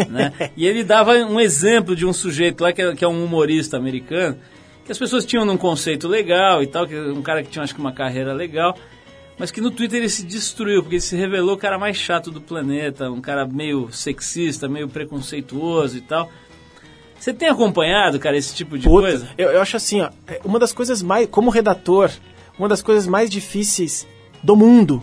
[0.09, 0.33] né?
[0.57, 3.77] E ele dava um exemplo de um sujeito lá que é, que é um humorista
[3.77, 4.39] americano,
[4.85, 7.75] que as pessoas tinham um conceito legal e tal, que um cara que tinha acho
[7.75, 8.77] que uma carreira legal,
[9.39, 12.31] mas que no Twitter ele se destruiu, porque ele se revelou o cara mais chato
[12.31, 16.31] do planeta, um cara meio sexista, meio preconceituoso e tal.
[17.19, 19.29] Você tem acompanhado, cara, esse tipo de Puta, coisa?
[19.39, 22.11] Eu, eu acho assim, ó, é uma das coisas mais, como redator,
[22.59, 24.07] uma das coisas mais difíceis
[24.43, 25.03] do mundo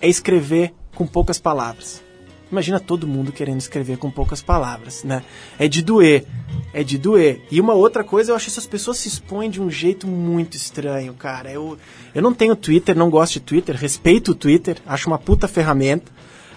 [0.00, 2.03] é escrever com poucas palavras.
[2.50, 5.22] Imagina todo mundo querendo escrever com poucas palavras, né?
[5.58, 6.24] É de doer,
[6.72, 7.42] é de doer.
[7.50, 10.56] E uma outra coisa, eu acho que essas pessoas se expõem de um jeito muito
[10.56, 11.50] estranho, cara.
[11.50, 11.78] Eu,
[12.14, 16.12] eu não tenho Twitter, não gosto de Twitter, respeito o Twitter, acho uma puta ferramenta.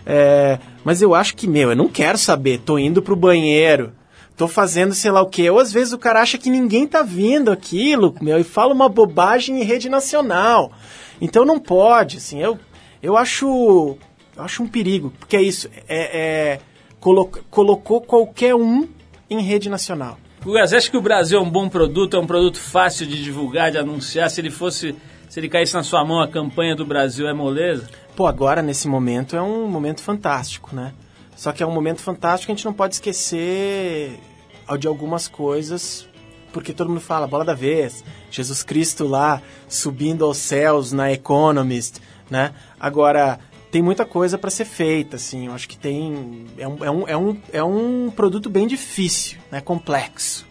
[0.06, 3.92] É, mas eu acho que, meu, eu não quero saber, tô indo pro banheiro,
[4.38, 5.50] tô fazendo sei lá o quê.
[5.50, 8.88] Ou às vezes o cara acha que ninguém tá vendo aquilo, meu, e fala uma
[8.88, 10.72] bobagem em rede nacional.
[11.20, 12.58] Então não pode, assim, eu,
[13.02, 13.98] eu acho.
[14.38, 16.60] Eu acho um perigo, porque é isso, é, é
[17.00, 18.88] colo- colocou qualquer um
[19.30, 20.18] em rede nacional.
[20.42, 23.72] Você acha que o Brasil é um bom produto, é um produto fácil de divulgar,
[23.72, 24.30] de anunciar?
[24.30, 24.96] Se ele fosse,
[25.28, 27.90] se ele caísse na sua mão, a campanha do Brasil é moleza?
[28.16, 30.94] Pô, agora nesse momento é um momento fantástico, né?
[31.36, 34.20] Só que é um momento fantástico que a gente não pode esquecer
[34.80, 36.08] de algumas coisas,
[36.54, 42.00] porque todo mundo fala, bola da vez, Jesus Cristo lá subindo aos céus na Economist,
[42.30, 42.54] né?
[42.80, 43.40] Agora,
[43.72, 46.46] tem muita coisa para ser feita, assim, eu acho que tem...
[46.58, 49.60] É um, é um, é um, é um produto bem difícil, né?
[49.62, 50.46] Complexo,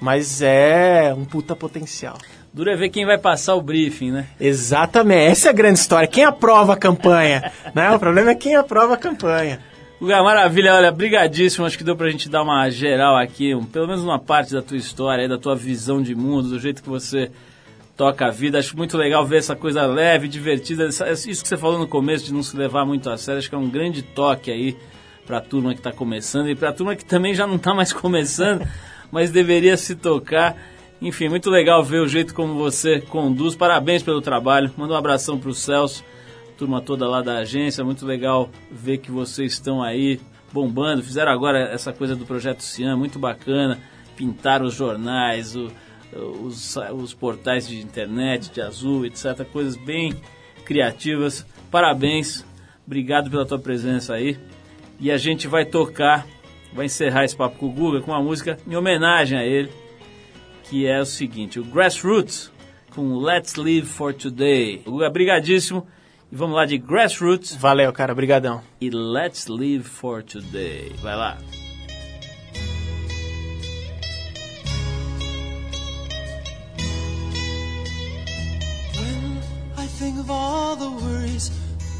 [0.00, 2.16] mas é um puta potencial.
[2.52, 4.26] Duro é ver quem vai passar o briefing, né?
[4.40, 6.08] Exatamente, essa é a grande história.
[6.08, 7.52] Quem aprova a campanha?
[7.74, 7.90] né?
[7.90, 9.60] O problema é quem aprova a campanha.
[10.00, 13.86] Guga, maravilha, olha, brigadíssimo, acho que deu pra gente dar uma geral aqui, um- pelo
[13.86, 17.30] menos uma parte da tua história, da tua visão de mundo, do jeito que você
[17.96, 18.58] toca a vida.
[18.58, 22.32] Acho muito legal ver essa coisa leve, divertida, isso que você falou no começo, de
[22.32, 24.76] não se levar muito a sério, acho que é um grande toque aí
[25.26, 28.66] pra turma que tá começando e pra turma que também já não tá mais começando,
[29.10, 30.56] mas deveria se tocar.
[31.02, 33.54] Enfim, muito legal ver o jeito como você conduz.
[33.54, 34.70] Parabéns pelo trabalho.
[34.76, 36.02] Manda um abração pro Celso
[36.56, 40.18] turma toda lá da agência, muito legal ver que vocês estão aí
[40.50, 41.02] bombando.
[41.02, 43.78] Fizeram agora essa coisa do projeto Cian, muito bacana.
[44.16, 45.70] Pintaram os jornais, o-
[46.16, 49.44] os, os portais de internet, de azul, etc.
[49.52, 50.14] Coisas bem
[50.64, 51.46] criativas.
[51.70, 52.44] Parabéns,
[52.86, 54.38] obrigado pela tua presença aí.
[54.98, 56.26] E a gente vai tocar,
[56.72, 59.70] vai encerrar esse papo com o Guga com uma música em homenagem a ele,
[60.64, 62.50] que é o seguinte: o Grassroots
[62.94, 64.78] com Let's Live for Today.
[64.84, 65.86] Guga, brigadíssimo.
[66.32, 68.12] E vamos lá de Grassroots Valeu, cara.
[68.12, 68.62] Obrigadão.
[68.80, 70.92] e Let's Live for Today.
[71.00, 71.38] Vai lá.
[79.96, 81.50] Think of all the worries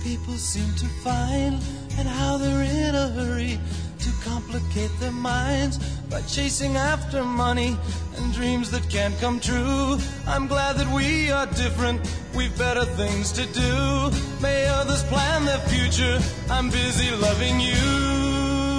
[0.04, 1.54] people seem to find
[1.96, 3.58] and how they're in a hurry
[3.98, 5.78] to complicate their minds
[6.10, 7.74] by chasing after money
[8.16, 9.96] and dreams that can't come true.
[10.26, 12.00] I'm glad that we are different.
[12.36, 14.10] We've better things to do.
[14.42, 16.18] May others plan their future.
[16.50, 18.75] I'm busy loving you.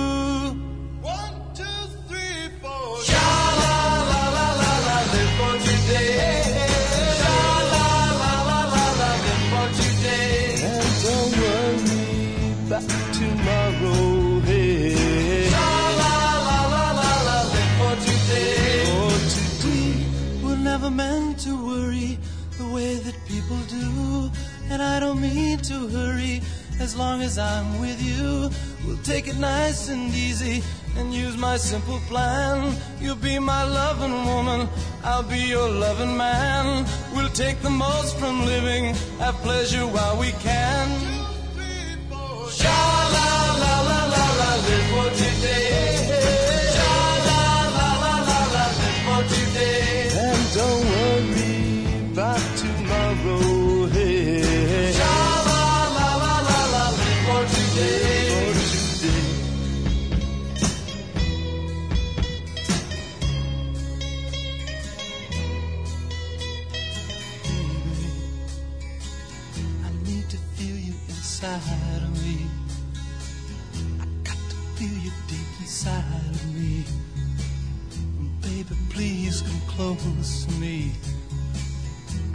[23.67, 24.31] Do.
[24.69, 26.41] And I don't mean to hurry
[26.79, 28.49] as long as I'm with you.
[28.85, 30.63] We'll take it nice and easy
[30.97, 32.75] and use my simple plan.
[32.99, 34.67] You'll be my loving woman,
[35.03, 36.85] I'll be your loving man.
[37.13, 40.87] We'll take the most from living, have pleasure while we can.
[42.49, 42.79] Sha
[43.15, 43.29] la
[43.63, 46.07] la la la la, live for today.
[46.75, 46.93] Sha
[47.27, 47.41] la
[47.77, 50.09] la la la la, live for today.
[50.13, 50.96] And don't
[79.77, 80.91] close to me.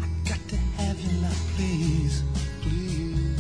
[0.01, 2.23] I got to have you now, please.
[2.63, 3.37] Please,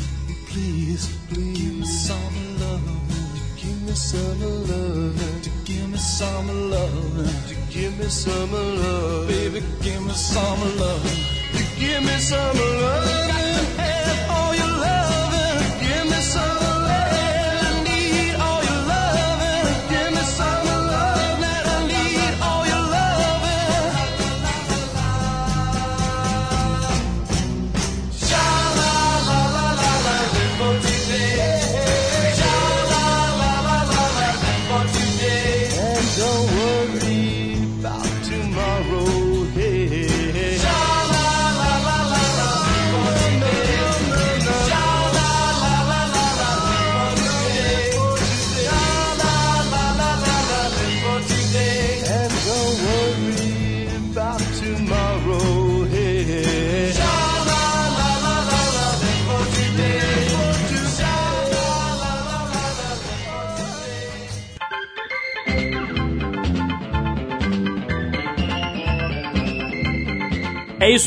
[0.50, 1.58] please, please.
[1.58, 2.82] Give me some love.
[3.56, 5.42] Give me some love.
[5.44, 7.48] To give me some love.
[7.48, 9.28] To give me some love.
[9.28, 11.02] Baby, give me some love.
[11.56, 13.91] To give me some love.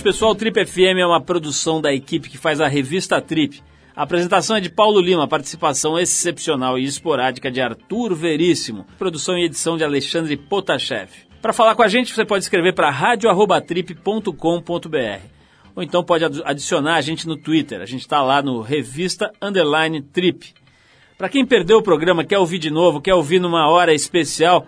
[0.06, 0.36] Pessoal.
[0.36, 3.60] Trip FM é uma produção da equipe que faz a revista Trip.
[3.96, 9.46] A apresentação é de Paulo Lima, participação excepcional e esporádica de Arthur Veríssimo, produção e
[9.46, 11.10] edição de Alexandre Potashev.
[11.42, 15.22] Para falar com a gente, você pode escrever para radio@trip.com.br
[15.76, 17.82] ou então pode adicionar a gente no Twitter.
[17.82, 20.54] A gente está lá no Revista Underline Trip.
[21.18, 24.68] Para quem perdeu o programa, quer ouvir de novo, quer ouvir numa hora especial,